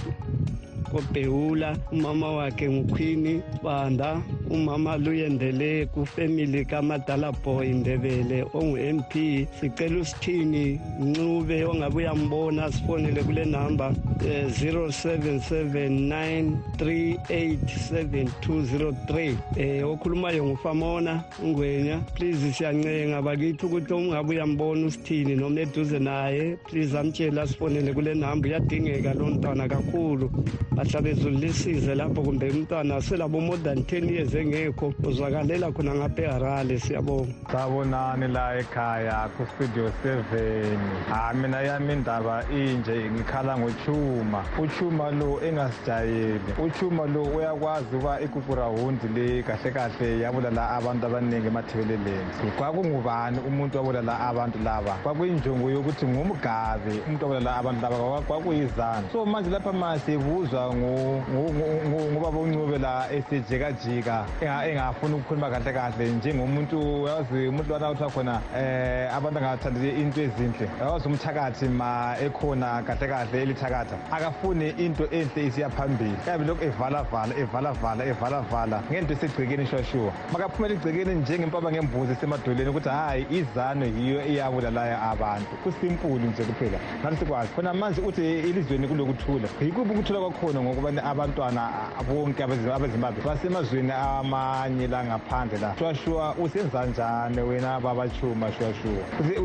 kobhewula 0.88 1.76
umama 1.92 2.32
wakhe 2.32 2.68
ngukhwini 2.70 3.42
banda 3.62 4.20
umama 4.50 4.96
luyendele 4.96 5.86
kufemili 5.86 6.64
kamadala 6.64 7.32
boy 7.32 7.68
ndebele 7.68 8.42
ongu-mp 8.54 9.12
sicela 9.60 10.00
usithini? 10.00 10.80
Ncube 11.00 11.64
ongabe 11.64 11.96
uyambona 11.96 12.72
sifonele 12.72 13.22
kule 13.22 13.44
namba 13.44 13.94
eh, 14.28 14.44
0779 14.46 16.52
387203 16.78 19.34
eh 19.56 19.88
okhulumayo 19.88 20.44
ngufamona 20.46 21.24
ngwenya 21.44 21.98
please 22.14 22.52
siyancenga 22.52 23.22
bakithi 23.22 23.66
ukuthi 23.66 23.92
ungabe 23.94 24.30
uyambona 24.30 24.86
usithini 24.86 25.34
noma 25.36 25.60
eduze 25.60 25.98
naye. 25.98 26.56
Please 26.56 26.98
amtshela 26.98 27.46
sifonele 27.46 27.92
kule 27.92 28.14
namba 28.14 28.48
uyadingeka 28.48 29.14
lo 29.14 29.26
mntwana 29.26 29.68
kakhulu. 29.68 30.30
Bahlabe 30.78 31.14
zulisize 31.14 31.94
lapho 31.94 32.22
kumbe 32.22 32.50
umntwana 32.50 33.02
selabo 33.02 33.40
more 33.40 33.58
than 33.58 33.78
10 33.78 34.12
years 34.12 34.34
engekho 34.34 34.94
uzwakalela 35.02 35.72
khona 35.72 35.94
ngapha 35.94 36.22
eharale 36.22 36.78
siyabonga. 36.78 37.32
Sabonani 37.52 38.28
la 38.28 38.58
ekhaya 38.60 39.28
kustudio 39.36 39.90
7 40.04 40.78
ha 41.10 41.34
mina 41.34 41.60
yami 41.62 41.92
indaba 41.92 42.44
inje 42.50 43.10
ngikhala 43.10 43.58
ngochuma. 43.58 44.44
Uchuma 44.58 45.10
lo 45.10 45.40
engasijayeli. 45.42 46.50
Uchuma 46.62 47.06
lo 47.06 47.22
uyakwazi 47.22 47.96
ukuba 47.96 48.20
ikukurawundi 48.20 49.08
le 49.14 49.42
kahle 49.42 49.70
kahle 49.70 50.20
yabulala 50.20 50.70
abantu 50.70 51.06
abaningi 51.06 51.46
emathebeleleni 51.46 52.54
kwakungubani 52.56 53.38
umuntu 53.48 53.78
wabulala 53.78 54.20
abantu 54.20 54.58
laba? 54.58 54.92
Kwakuyinjongo 55.02 55.70
yokuthi 55.70 56.06
ngumgabe 56.06 57.02
umuntu 57.06 57.24
wabulala 57.24 57.56
abantu 57.56 57.82
laba 57.82 58.20
kwakuyizana 58.20 59.10
so 59.12 59.26
manje 59.26 59.50
lapha 59.50 59.72
ma 59.72 59.98
sibuzwa 59.98 60.67
ngubaba 60.74 62.38
uncube 62.38 62.78
la 62.78 63.06
esejikajika 63.12 64.26
engafuni 64.40 65.14
ukukhuluma 65.14 65.50
kahle 65.50 65.72
kahle. 65.72 66.08
Njengomuntu 66.08 67.06
yazi 67.08 67.48
umuntu 67.48 67.68
lwana 67.68 67.88
kuthiwa 67.88 68.10
khona 68.10 68.40
um 68.54 69.16
abantu 69.16 69.38
angathandi 69.38 69.88
into 69.88 70.20
ezinhle. 70.20 70.68
Yazi 70.80 71.08
umthakathi 71.08 71.68
ma 71.68 72.16
ekhona 72.20 72.82
kahle 72.82 73.08
kahle 73.08 73.42
elithakatha 73.42 73.96
akafuni 74.10 74.68
into 74.78 75.04
enhle 75.10 75.46
isiya 75.46 75.70
phambili. 75.70 76.16
Yabe 76.26 76.44
lokhu 76.44 76.64
evalavala 76.64 77.34
evalavala 77.36 78.04
evalavala 78.04 78.82
ngento 78.90 79.12
esegcekeni 79.12 79.66
shwashuwa 79.66 80.12
makaphumela 80.32 80.74
egcekeni 80.74 81.14
njengempaba 81.14 81.72
ngembuzi 81.72 82.12
esemadoleni 82.12 82.70
ukuthi 82.70 82.88
hhayi 82.88 83.26
izano 83.30 83.86
yiyo 83.86 84.26
iyabulalayo 84.26 84.96
abantu. 85.02 85.56
Kusimpulu 85.62 86.26
nje 86.26 86.42
kuphela. 86.44 86.78
Ngathi 87.00 87.16
sikwazi? 87.16 87.50
Khona 87.54 87.74
manje 87.74 88.00
uthi 88.00 88.22
elizweni 88.22 88.88
kulokuthula. 88.88 89.48
Yikuphi 89.60 89.92
ukuthula 89.92 90.20
kwakhona? 90.20 90.57
Ngokubana 90.62 91.04
abantwana 91.04 91.70
bonke 92.08 92.42
abezimbabwe 92.42 93.22
basemazweni 93.24 93.92
amanye 93.92 94.86
la 94.86 95.04
ngaphandle 95.04 95.58
la. 95.58 95.74
Shwashuwa 95.78 96.34
usenza 96.34 96.86
njani 96.86 97.40
wena 97.40 97.80
babachuma 97.80 98.52
shwashuwa 98.52 99.04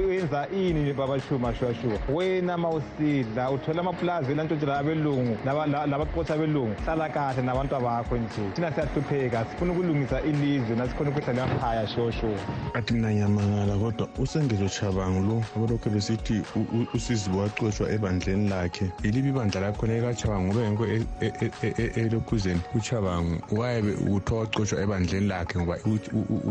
wenza 0.10 0.48
ini 0.52 0.94
babachuma 0.94 1.56
shwashuwa 1.56 1.98
wena 2.10 2.58
ma 2.58 2.70
usidla 2.70 3.52
uthola 3.52 3.82
amapulazi 3.82 4.32
elantshontshela 4.32 4.78
abelungu 4.78 5.38
labaqotha 5.46 6.34
abelungu. 6.34 6.76
Hlala 6.86 7.10
kahle 7.10 7.42
nabantu 7.42 7.80
bakho 7.82 8.18
nje. 8.18 8.42
Thina 8.56 8.72
siyahlupheka 8.72 9.46
sifuna 9.46 9.72
ukulungisa 9.74 10.22
ilizwe 10.22 10.76
nasikhona 10.76 11.10
ukuhlala 11.10 11.44
emakhaya 11.44 11.88
shoshuwa 11.88 12.40
athi 12.74 12.94
mina 12.94 13.12
ngiyamangala 13.12 13.76
kodwa 13.78 14.08
usengezo 14.20 14.70
chabango 14.70 15.20
lo 15.20 15.44
abalokhu 15.56 15.90
besithi 15.90 16.42
usizibo 16.94 17.40
wacotshwa 17.40 17.92
ebandleni 17.92 18.50
lakhe. 18.50 18.86
Yilibi 19.04 19.30
ibandla 19.30 19.62
lakhona 19.62 19.94
ekachabango 19.94 20.54
ngoba 20.54 20.70
ngekho 20.72 21.03
elokhuzeni 21.96 22.62
uchabango 22.76 23.42
waye 23.52 23.82
kuthiwa 23.82 24.40
wacotshwa 24.40 24.82
ebandleni 24.82 25.28
lakhe 25.28 25.60
ngoba 25.60 25.78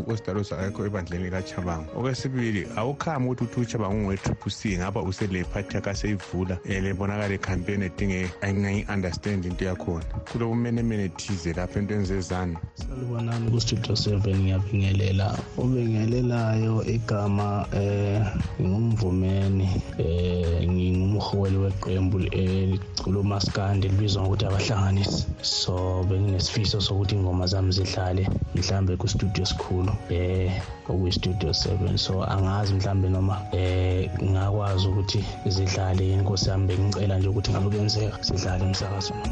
uosidalos 0.07 0.53
akekho 0.53 0.87
ebandleni 0.87 1.25
likachabango 1.25 1.87
okwesibili 1.97 2.67
awukhami 2.77 3.27
ukuthi 3.27 3.45
uthi 3.45 3.61
uchabango 3.61 3.97
ungowe-triple 3.97 4.53
c 4.53 4.79
ngapha 4.79 5.03
usele 5.03 5.45
phathi 5.45 5.77
yakhe 5.77 5.91
aseyivula 5.91 6.59
um 6.65 6.83
lebonakala 6.85 7.35
ikhampeni 7.35 7.85
edinge 7.85 8.31
angayi-understand 8.41 9.45
into 9.45 9.65
yakhona. 9.65 10.05
Kulobumenemene 10.33 11.09
thize 11.09 11.53
lapha 11.53 11.79
entweni 11.79 12.05
zezana 12.05 12.59
salibonani 12.75 13.51
kustudio 13.51 13.97
seven 13.97 14.37
ngiyabingelela. 14.37 15.39
Obingelelayo 15.59 16.85
igama 16.85 17.67
um 17.73 18.27
ngingumvumeni 18.61 19.69
um 19.99 20.73
ngingumholi 20.73 21.57
weqembu 21.57 22.19
elicula 22.19 23.21
umaskandi 23.21 23.89
libizwa 23.89 24.23
ngokuthi 24.23 24.42
abahlanganisi 24.47 25.27
so 25.43 26.05
benginesifiso 26.09 26.81
sokuthi 26.81 27.15
ingoma 27.15 27.47
zami 27.47 27.73
zidlale 27.73 28.29
mhlambe 28.55 28.97
kustudio 28.97 29.47
sikhulu 29.47 29.93
um 30.11 30.51
okuyi-studio 30.89 31.55
seven. 31.55 31.97
So 31.97 32.25
angazi 32.25 32.75
mhlambe 32.75 33.09
noma 33.09 33.41
um 33.53 34.31
ngakwazi 34.31 34.89
ukuthi 34.89 35.25
zidlale 35.47 36.05
yini. 36.05 36.23
Nkosi 36.23 36.51
yami 36.51 36.67
bengicela 36.67 37.19
nje 37.19 37.29
ukuthi 37.29 37.51
ngabe 37.51 37.69
kuyenzeka 37.69 38.25
sidlale 38.25 38.65
emsakazweni. 38.65 39.23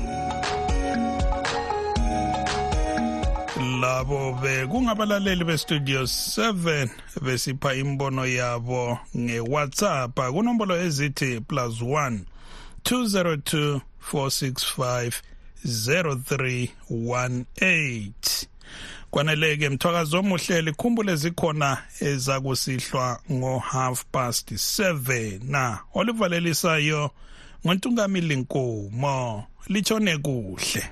Labo 3.80 4.32
bekungabalaleli 4.32 5.44
bestudio 5.44 6.02
7 6.02 6.88
besipha 7.22 7.74
imbono 7.74 8.26
yabo 8.26 8.98
ngewhatsapp 9.16 10.20
kunombolo 10.32 10.76
ezithi 10.76 11.40
plus 11.40 11.82
1 11.82 12.18
202 12.84 13.80
465 14.12 15.12
0318 15.66 18.46
kwaneleke 19.10 19.68
mthwakazi 19.68 20.16
omuhle 20.16 20.62
likhumbule 20.62 21.16
zikhona 21.16 21.78
ezakusihlwa 22.00 23.20
ngo-half 23.32 24.04
past 24.12 24.52
7 24.52 25.40
na 25.44 25.78
olivalelisayo 25.94 27.10
ngontungamili 27.66 28.36
nkomo 28.36 29.44
litshone 29.68 30.18
kuhle. 30.18 30.90